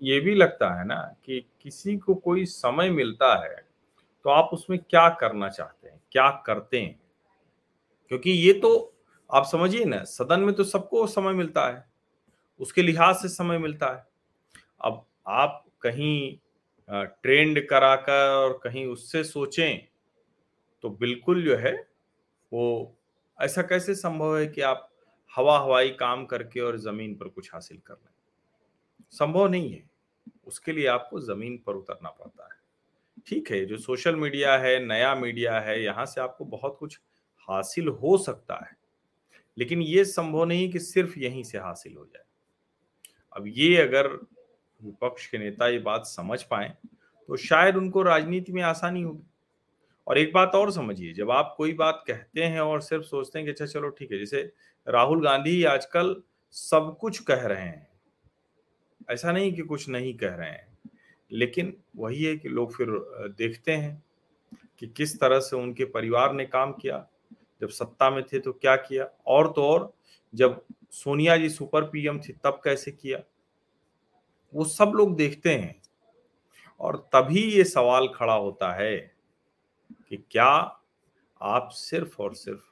ये 0.02 0.18
भी 0.20 0.34
लगता 0.34 0.68
है 0.78 0.84
ना 0.86 0.96
कि 1.24 1.40
किसी 1.62 1.96
को 1.96 2.14
कोई 2.14 2.44
समय 2.46 2.90
मिलता 2.90 3.34
है 3.44 3.56
तो 4.24 4.30
आप 4.30 4.50
उसमें 4.52 4.78
क्या 4.80 5.08
करना 5.10 5.48
चाहते 5.48 5.88
हैं, 5.88 6.00
क्या 6.12 6.28
करते 6.46 6.80
हैं? 6.80 6.98
क्योंकि 8.10 8.30
ये 8.30 8.52
तो 8.52 8.92
आप 9.30 9.44
समझिए 9.46 9.84
ना, 9.84 10.02
सदन 10.04 10.40
में 10.40 10.54
तो 10.54 10.64
सबको 10.64 11.06
समय 11.06 11.32
मिलता 11.32 11.66
है, 11.68 11.84
उसके 12.60 12.82
लिहाज 12.82 13.16
से 13.16 13.28
समय 13.28 13.58
मिलता 13.58 13.86
है। 13.86 14.04
अब 14.80 15.04
आप 15.26 15.64
कहीं 15.82 16.36
ट्रेंड 16.88 17.66
कराकर 17.68 18.28
और 18.34 18.58
कहीं 18.64 18.86
उससे 18.86 19.24
सोचें 19.24 19.86
तो 20.84 20.90
बिल्कुल 20.90 21.44
जो 21.44 21.56
है, 21.56 21.74
वो 22.52 22.96
ऐसा 23.40 23.62
कैसे 23.62 23.94
संभव 23.94 24.38
है 24.38 24.46
कि 24.46 24.60
आप 24.60 24.90
हवा 25.36 25.58
हवाई 25.58 25.90
काम 25.90 26.24
करके 26.26 26.60
और 26.60 26.76
ज़मीन 26.78 27.14
पर 27.14 27.28
कुछ 27.28 27.50
हासिल 27.54 27.78
कर 27.78 27.94
लें? 27.94 28.12
संभव 29.10 29.48
नहीं 29.48 29.72
है। 29.72 29.90
उसके 30.46 30.72
लिए 30.72 30.86
आपको 30.86 31.20
ज़मीन 31.20 31.58
पर 31.66 31.74
उतरना 31.74 32.10
पड़ता 32.10 32.44
है। 32.44 32.60
ठीक 33.26 33.50
है, 33.50 33.64
जो 33.66 33.78
सोशल 33.78 34.16
मीडिया 34.16 34.56
है, 34.58 34.86
नया 34.86 35.14
मीडिया 35.14 35.60
है, 35.60 35.82
यहाँ 35.84 36.06
से 36.06 36.20
आपको 36.20 36.44
बहुत 36.44 36.76
कुछ 36.80 37.00
हासिल 37.48 37.88
हो 37.88 38.18
सकता 38.18 38.54
है। 38.54 38.76
लेकिन 39.58 39.82
ये 39.82 40.04
संभव 40.04 40.44
नहीं 40.44 40.70
कि 40.72 40.78
सिर्फ़ 40.78 41.18
यहीं 41.18 41.42
से 41.42 41.58
हासिल 41.58 41.96
हो 41.96 42.04
जाए। 42.04 42.24
अब 43.36 43.44
ये 43.46 43.76
अगर 43.76 44.08
विपक्ष 44.82 45.26
के 45.26 45.38
नेता 45.38 45.68
ये 45.68 45.78
बात 45.78 46.06
समझ 46.06 46.42
पाए 46.42 46.76
तो 47.28 47.36
शायद 47.36 47.76
उनको 47.76 48.02
राजनीति 48.02 48.52
में 48.52 48.62
आसानी 48.62 49.02
होगी। 49.02 49.26
और 50.06 50.18
एक 50.18 50.32
बात 50.34 50.54
और 50.54 50.70
समझिए, 50.72 51.12
जब 51.12 51.30
आप 51.30 51.54
कोई 51.58 51.72
बात 51.72 52.02
कहते 52.06 52.42
हैं 52.42 52.60
और 52.60 52.80
सिर्फ़ 52.80 53.04
सोचते 53.04 53.38
हैं 53.38 53.46
कि 53.46 53.52
अच्छा 53.52 53.66
चलो 53.66 53.88
ठीक 53.88 54.12
है, 54.12 54.18
जैसे 54.18 54.42
राहुल 54.86 55.24
गांधी 55.24 55.62
आजकल 55.64 56.16
सब 56.50 56.96
कुछ 57.00 57.18
कह 57.18 57.46
रहे 57.46 57.62
हैं। 57.62 57.88
ऐसा 59.10 59.32
नहीं 59.32 59.52
कि 59.52 59.62
कुछ 59.62 59.88
नहीं 59.88 60.14
कह 60.14 60.34
रहे 60.34 60.50
हैं, 60.50 60.66
लेकिन 61.30 61.76
वही 61.96 62.24
है 62.24 62.36
कि 62.36 62.48
लोग 62.48 62.74
फिर 62.76 62.88
देखते 63.38 63.72
हैं 63.72 64.02
कि 64.80 64.86
किस 64.86 65.18
तरह 65.20 65.40
से 65.40 65.56
उनके 65.56 65.84
परिवार 65.84 66.32
ने 66.32 66.44
काम 66.46 66.72
किया। 66.72 67.06
जब 67.60 67.68
सत्ता 67.68 68.10
में 68.10 68.22
थे 68.24 68.38
तो 68.38 68.52
क्या 68.52 68.76
किया? 68.76 69.08
और 69.26 69.52
तो 69.52 69.64
और, 69.64 69.92
जब 70.34 70.64
सोनिया 70.92 71.36
जी 71.36 71.48
सुपर 71.48 71.84
पीएम 71.84 72.18
थी 72.20 72.32
तब 72.44 72.60
कैसे 72.64 72.90
किया? 72.92 73.18
वो 74.54 74.64
सब 74.64 74.92
लोग 74.94 75.16
देखते 75.16 75.54
हैं 75.54 75.74
और 76.80 76.96
तभी 77.12 77.42
ये 77.42 77.64
सवाल 77.64 78.08
खड़ा 78.08 78.34
होता 78.34 78.72
है 78.72 79.13
कि 80.16 80.24
क्या 80.30 80.80
आप 81.42 81.68
सिर्फ़ 81.72 82.22
और 82.22 82.34
सिर्फ़ 82.34 82.62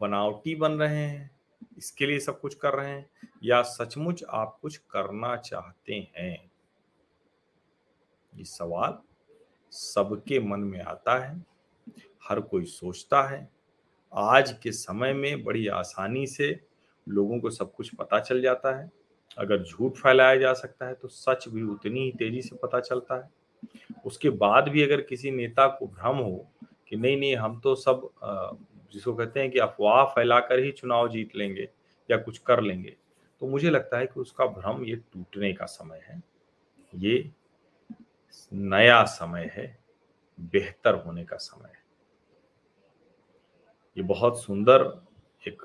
बनावटी 0.00 0.54
बन 0.54 0.72
रहे 0.72 0.96
हैं, 0.96 1.30
इसके 1.78 2.06
लिए 2.06 2.18
सब 2.18 2.40
कुछ 2.40 2.54
कर 2.54 2.74
रहे 2.74 2.90
हैं, 2.90 3.10
या 3.44 3.62
सचमुच 3.62 4.24
आप 4.30 4.58
कुछ 4.62 4.76
करना 4.76 5.36
चाहते 5.36 6.12
हैं? 6.18 6.50
ये 8.36 8.44
सवाल 8.44 8.98
सबके 9.70 10.40
मन 10.40 10.60
में 10.60 10.80
आता 10.80 11.18
है, 11.18 11.44
हर 12.28 12.40
कोई 12.40 12.64
सोचता 12.64 13.22
है। 13.22 13.48
आज 14.14 14.58
के 14.62 14.72
समय 14.72 15.12
में 15.12 15.44
बड़ी 15.44 15.66
आसानी 15.66 16.26
से 16.26 16.60
लोगों 17.08 17.40
को 17.40 17.50
सब 17.50 17.74
कुछ 17.74 17.94
पता 17.94 18.20
चल 18.20 18.42
जाता 18.42 18.78
है। 18.78 18.90
अगर 19.38 19.62
झूठ 19.62 19.92
फैलाया 19.92 20.36
जा 20.36 20.52
सकता 20.52 20.86
है 20.86 20.94
तो 20.94 21.08
सच 21.08 21.48
भी 21.48 21.62
उतनी 21.62 22.00
ही 22.00 22.12
तेज़ी 22.12 22.42
से 22.42 22.56
पता 22.56 22.80
चलता 22.80 23.24
है। 23.24 23.35
उसके 24.06 24.30
बाद 24.30 24.68
भी 24.68 24.82
अगर 24.82 25.00
किसी 25.00 25.30
नेता 25.30 25.66
को 25.68 25.86
भ्रम 25.86 26.16
हो 26.16 26.46
कि 26.88 26.96
नहीं 26.96 27.16
नहीं, 27.16 27.36
हम 27.36 27.58
तो 27.60 27.74
सब 27.74 28.08
जिसको 28.92 29.14
कहते 29.14 29.40
हैं 29.40 29.50
कि 29.50 29.58
अफवाह 29.58 30.04
फैलाकर 30.06 30.58
ही 30.58 30.70
चुनाव 30.72 31.08
जीत 31.08 31.36
लेंगे 31.36 31.68
या 32.08 32.16
कुछ 32.16 32.38
कर 32.38 32.60
लेंगे 32.60 32.96
तो 33.40 33.46
मुझे 33.46 33.70
लगता 33.70 33.98
है 33.98 34.06
कि 34.06 34.20
उसका 34.20 34.46
भ्रम 34.46 34.84
ये 34.84 34.96
टूटने 35.12 35.52
का 35.52 35.66
समय 35.66 36.00
है। 36.04 36.22
ये 36.92 37.30
नया 38.52 39.02
समय 39.04 39.50
है, 39.54 39.66
बेहतर 40.38 40.94
होने 40.96 41.24
का 41.24 41.36
समय 41.36 41.68
है। 41.68 41.84
ये 43.96 44.02
बहुत 44.02 44.42
सुंदर 44.42 44.82
एक 45.42 45.62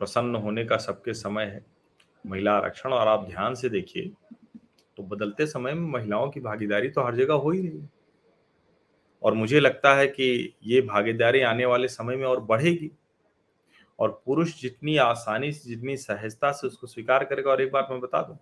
प्रसन्न 0.00 0.36
होने 0.36 0.64
का 0.64 0.76
सबके 0.76 1.14
समय 1.14 1.44
है। 1.44 1.64
महिला 2.24 2.52
आरक्षण, 2.52 2.92
और 2.92 3.08
आप 3.08 3.26
ध्यान 3.28 3.54
से 3.54 3.68
देखिए 3.68 4.12
तो 4.96 5.02
बदलते 5.02 5.46
समय 5.46 5.74
में 5.74 5.88
महिलाओं 5.88 6.30
की 6.30 6.40
भागीदारी 6.40 6.88
तो 6.88 7.02
हर 7.02 7.14
जगह 7.14 7.34
हो 7.34 7.50
ही 7.50 7.68
रही 7.68 7.78
है। 7.78 7.90
और 9.22 9.34
मुझे 9.34 9.60
लगता 9.60 9.94
है 9.94 10.06
कि 10.06 10.54
ये 10.64 10.80
भागीदारी 10.80 11.40
आने 11.40 11.66
वाले 11.66 11.88
समय 11.88 12.16
में 12.16 12.26
और 12.26 12.40
बढ़ेगी। 12.40 12.90
और 13.98 14.22
पुरुष 14.26 14.60
जितनी 14.60 14.96
आसानी 14.96 15.52
से, 15.52 15.68
जितनी 15.68 15.96
सहजता 15.96 16.52
से 16.52 16.66
उसको 16.66 16.86
स्वीकार 16.86 17.24
करेगा, 17.24 17.50
और 17.50 17.60
एक 17.60 17.72
बात 17.72 17.88
मैं 17.90 18.00
बता 18.00 18.22
दूँ, 18.22 18.38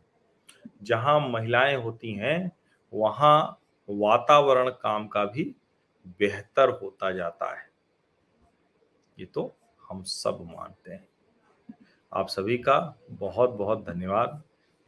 जहाँ 0.83 1.29
महिलाएँ 1.29 1.77
होती 1.77 2.13
हैं, 2.13 2.53
वहाँ 2.93 3.61
वातावरण 3.89 4.71
काम 4.71 5.07
का 5.07 5.25
भी 5.25 5.55
बेहतर 6.07 6.69
होता 6.69 7.11
जाता 7.13 7.61
है। 7.61 7.71
ये 9.19 9.27
तो 9.27 9.55
हम 9.91 10.03
सब 10.03 10.49
मानते 10.57 10.93
हैं। 10.93 11.09
आप 12.13 12.29
सभी 12.29 12.59
का 12.59 12.99
बहुत 13.11 13.51
बहुत 13.51 13.85
धन्यवाद। 13.85 14.43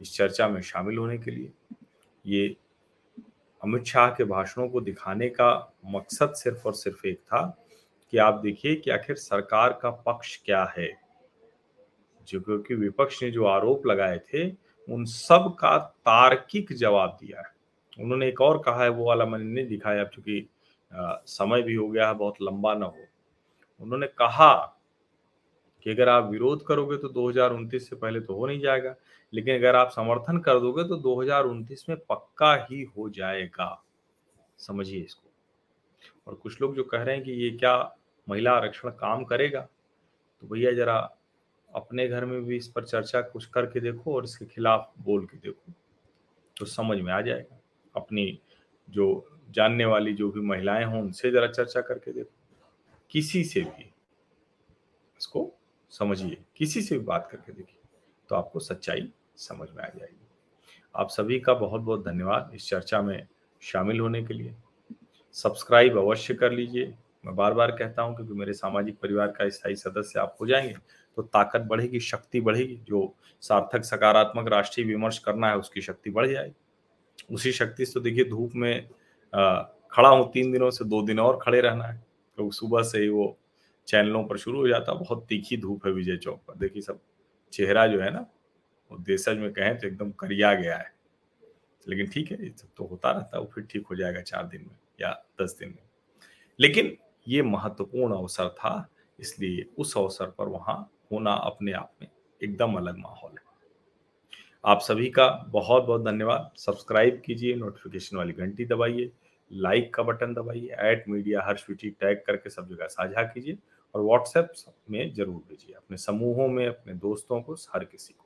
इस 0.05 0.15
चर्चा 0.15 0.47
में 0.47 0.61
शामिल 0.61 0.97
होने 0.97 1.17
के 1.17 1.31
लिए। 1.31 1.51
ये 2.25 2.55
अमित 3.63 3.83
शाह 3.83 4.09
के 4.09 4.23
भाषणों 4.23 4.67
को 4.69 4.81
दिखाने 4.81 5.29
का 5.29 5.73
मकसद 5.85 6.33
सिर्फ़ 6.33 6.65
और 6.65 6.73
सिर्फ़ 6.73 7.07
एक 7.07 7.19
था 7.19 7.41
कि 8.11 8.17
आप 8.17 8.33
देखिए 8.33 8.75
कि 8.75 8.91
आखिर 8.91 9.15
सरकार 9.15 9.79
का 9.81 9.89
पक्ष 9.89 10.37
क्या 10.45 10.63
है। 10.77 10.87
जो 12.27 12.41
क्योंकि 12.41 12.75
विपक्ष 12.75 13.23
ने 13.23 13.31
जो 13.31 13.45
आरोप 13.45 13.87
लगाए 13.87 14.19
थे, 14.19 14.49
उन 14.87 15.05
सब 15.05 15.55
का 15.59 15.77
तार्किक 15.77 16.73
जवाब 16.73 17.17
दिया 17.21 17.39
है। 17.39 18.03
उन्होंने 18.03 18.27
एक 18.27 18.41
और 18.41 18.61
कहा 18.65 18.83
है, 18.83 18.89
वो 18.89 19.05
वाला 19.05 19.25
मैंने 19.25 19.45
नहीं 19.45 19.67
दिखाया 19.67 20.03
क्योंकि 20.03 20.47
समय 21.27 21.61
भी 21.61 21.75
हो 21.75 21.89
गया 21.89 22.07
है, 22.07 22.13
बहुत 22.13 22.35
लंबा 22.41 22.73
ना 22.73 22.85
हो। 22.85 23.05
उन्होंने 23.81 24.07
कहा 24.07 24.53
कि 25.83 25.91
अगर 25.91 26.09
आप 26.09 26.29
विरोध 26.31 26.65
करोगे 26.65 26.97
तो 26.97 27.09
दो 27.09 27.79
से 27.79 27.95
पहले 27.95 28.19
तो 28.19 28.35
हो 28.35 28.45
नहीं 28.47 28.59
जाएगा। 28.59 28.95
लेकिन 29.35 29.55
अगर 29.55 29.75
आप 29.75 29.89
समर्थन 29.89 30.37
कर 30.37 30.59
दोगे 30.59 30.83
तो 30.83 30.95
2029 30.97 31.89
में 31.89 31.97
पक्का 31.97 32.67
ही 32.71 32.83
हो 32.83 33.09
जाएगा। 33.09 33.83
समझिए 34.57 35.01
इसको। 35.01 35.29
और 36.27 36.35
कुछ 36.35 36.61
लोग 36.61 36.75
जो 36.75 36.83
कह 36.83 37.03
रहे 37.03 37.15
हैं 37.15 37.23
कि 37.23 37.31
ये 37.31 37.49
क्या 37.51 37.95
महिला 38.29 38.51
आरक्षण 38.51 38.89
काम 38.89 39.23
करेगा? 39.23 39.61
तो 40.41 40.47
भैया 40.47 40.71
जरा 40.71 41.17
अपने 41.75 42.07
घर 42.07 42.25
में 42.25 42.45
भी 42.45 42.57
इस 42.57 42.67
पर 42.67 42.83
चर्चा 42.83 43.21
कुछ 43.21 43.45
करके 43.45 43.79
देखो 43.79 44.15
और 44.15 44.23
इसके 44.23 44.45
खिलाफ 44.45 44.93
बोल 44.99 45.25
के 45.25 45.37
देखो। 45.37 45.73
तो 46.57 46.65
समझ 46.65 46.97
में 46.97 47.13
आ 47.13 47.21
जाएगा। 47.21 47.59
अपनी 47.95 48.39
जो 48.89 49.29
जानने 49.49 49.85
वाली 49.85 50.13
जो 50.13 50.31
भी 50.31 50.39
महिलाएँ 50.39 50.85
हों, 50.85 51.01
उनसे 51.01 51.31
जरा 51.31 51.47
चर्चा 51.47 51.81
करके 51.81 52.13
देखो। 52.13 52.57
किसी 53.09 53.43
से 53.43 53.61
भी 53.61 53.93
इसको 55.19 55.53
समझिए। 55.89 56.37
किसी 56.55 56.81
से 56.81 56.97
भी 56.97 57.05
बात 57.05 57.29
करके 57.31 57.53
देखिए। 57.53 57.79
तो 58.29 58.35
आपको 58.35 58.59
सच्चाई 58.59 59.13
समझ 59.37 59.67
में 59.69 59.83
आ 59.83 59.87
जाएगी। 59.87 60.27
आप 60.95 61.09
सभी 61.09 61.39
का 61.39 61.53
बहुत 61.53 61.81
बहुत 61.81 62.05
धन्यवाद 62.05 62.51
इस 62.55 62.69
चर्चा 62.69 63.01
में 63.01 63.27
शामिल 63.61 63.99
होने 63.99 64.23
के 64.23 64.33
लिए। 64.33 64.53
सब्सक्राइब 65.35 65.97
अवश्य 65.97 66.33
कर 66.33 66.51
लीजिए। 66.51 66.93
मैं 67.23 67.35
बार 67.35 67.53
बार 67.53 67.71
कहता 67.71 68.01
हूँ, 68.01 68.15
क्योंकि 68.15 68.33
मेरे 68.33 68.53
सामाजिक 68.53 68.97
परिवार 68.99 69.27
का 69.29 69.49
स्थायी 69.49 69.75
सदस्य 69.75 70.19
आप 70.19 70.35
हो 70.41 70.47
जाएँगे 70.47 70.75
तो 71.17 71.21
ताकत 71.21 71.61
बढ़ेगी, 71.61 71.99
शक्ति 71.99 72.41
बढ़ेगी, 72.41 72.75
जो 72.79 73.13
सार्थक, 73.43 73.83
सकारात्मक 73.83 74.47
राष्ट्रीय 74.47 74.87
विमर्श 74.87 75.17
करना 75.19 75.49
है, 75.49 75.57
उसकी 75.57 75.81
शक्ति 75.81 76.09
बढ़ 76.09 76.27
जाएगी। 76.27 77.33
उसी 77.33 77.51
शक्ति 77.51 77.85
से 77.85 77.93
तो 77.93 77.99
देखिए, 77.99 78.23
धूप 78.25 78.51
में 78.55 78.87
खड़ा 79.93 80.09
हूँ 80.09 80.29
तीन 80.31 80.51
दिनों 80.51 80.69
से, 80.71 80.85
दो 80.85 81.01
दिन 81.01 81.19
और 81.19 81.39
खड़े 81.41 81.61
रहना 81.61 81.85
है 81.85 82.03
तो 82.37 82.49
सुबह 82.51 82.83
से 82.83 82.99
ही 82.99 83.09
वो 83.09 83.35
चैनलों 83.87 84.23
पर 84.23 84.37
शुरू 84.37 84.59
हो 84.59 84.67
जाता 84.67 84.93
बहुत 84.93 85.25
तीखी 85.29 85.57
धूप 85.57 85.85
है 85.87 85.91
विजय 85.93 86.17
चौक 86.17 86.39
पर। 86.47 86.55
देखिए 86.57 86.81
सब, 86.81 86.99
चेहरा 87.53 87.85
जो 87.87 87.99
है 88.01 88.09
ना 88.13 88.25
वो 88.91 88.97
देशज 88.99 89.37
में 89.37 89.51
कहें 89.53 89.77
तो 89.77 89.87
एकदम 89.87 90.11
करिया 90.11 90.53
गया 90.53 90.77
है। 90.77 90.93
लेकिन 91.85 92.07
ठीक 92.07 92.31
है, 92.31 92.43
ये 92.43 92.49
सब 92.51 92.67
तो 92.77 92.85
होता 92.85 93.11
रहता 93.11 93.37
है, 93.37 93.41
वो 93.41 93.49
फिर 93.55 93.63
ठीक 93.63 93.87
हो 93.87 93.95
जाएगा 93.95 94.21
चार 94.21 94.47
दिन 94.47 94.61
में 94.61 94.75
या 95.01 95.11
दस 95.41 95.55
दिन 95.59 95.69
में। 95.69 95.83
लेकिन 96.59 96.95
ये 97.27 97.41
महत्वपूर्ण 97.43 98.15
अवसर 98.15 98.49
था, 98.49 98.89
इसलिए 99.19 99.65
उस 99.77 99.97
अवसर 99.97 100.29
पर 100.29 100.47
वहाँ 100.49 100.77
होना 101.11 101.33
अपने 101.33 101.71
आप 101.73 101.91
में 102.01 102.07
एकदम 102.41 102.73
अलग 102.73 102.97
माहौल 102.97 103.31
है। 103.31 103.43
आप 104.65 104.79
सभी 104.81 105.09
का 105.09 105.27
बहुत 105.49 105.83
बहुत 105.83 106.03
धन्यवाद। 106.05 106.51
सब्सक्राइब 106.57 107.21
कीजिए, 107.25 107.55
नोटिफिकेशन 107.55 108.17
वाली 108.17 108.33
घंटी 108.33 108.65
दबाइए, 108.65 109.11
लाइक 109.51 109.93
का 109.93 110.03
बटन 110.03 110.33
दबाइए 110.33 110.75
एट 110.81 111.03
मीडिया 111.09 111.43
हर 111.43 111.57
स्वीटी 111.57 111.89
टैग 111.91 112.23
करके 112.27 112.49
सब 112.49 112.69
जगह 112.69 112.87
साझा 112.87 113.23
कीजिए 113.23 113.57
और 113.95 114.01
व्हाट्सएप 114.01 114.53
में 114.89 115.13
ज़रूर 115.13 115.41
भेजिए। 115.49 115.75
अपने 115.75 115.97
समूहों 115.97 116.47
में, 116.47 116.65
अपने 116.67 116.93
दोस्तों 116.95 117.41
को, 117.41 117.53
हर 117.73 117.83
किसी 117.85 118.13
को। 118.13 118.24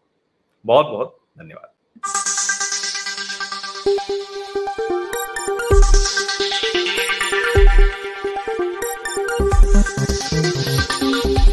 बहुत 0.65 0.85
बहुत 0.85 1.17
धन्यवाद। 1.39 1.69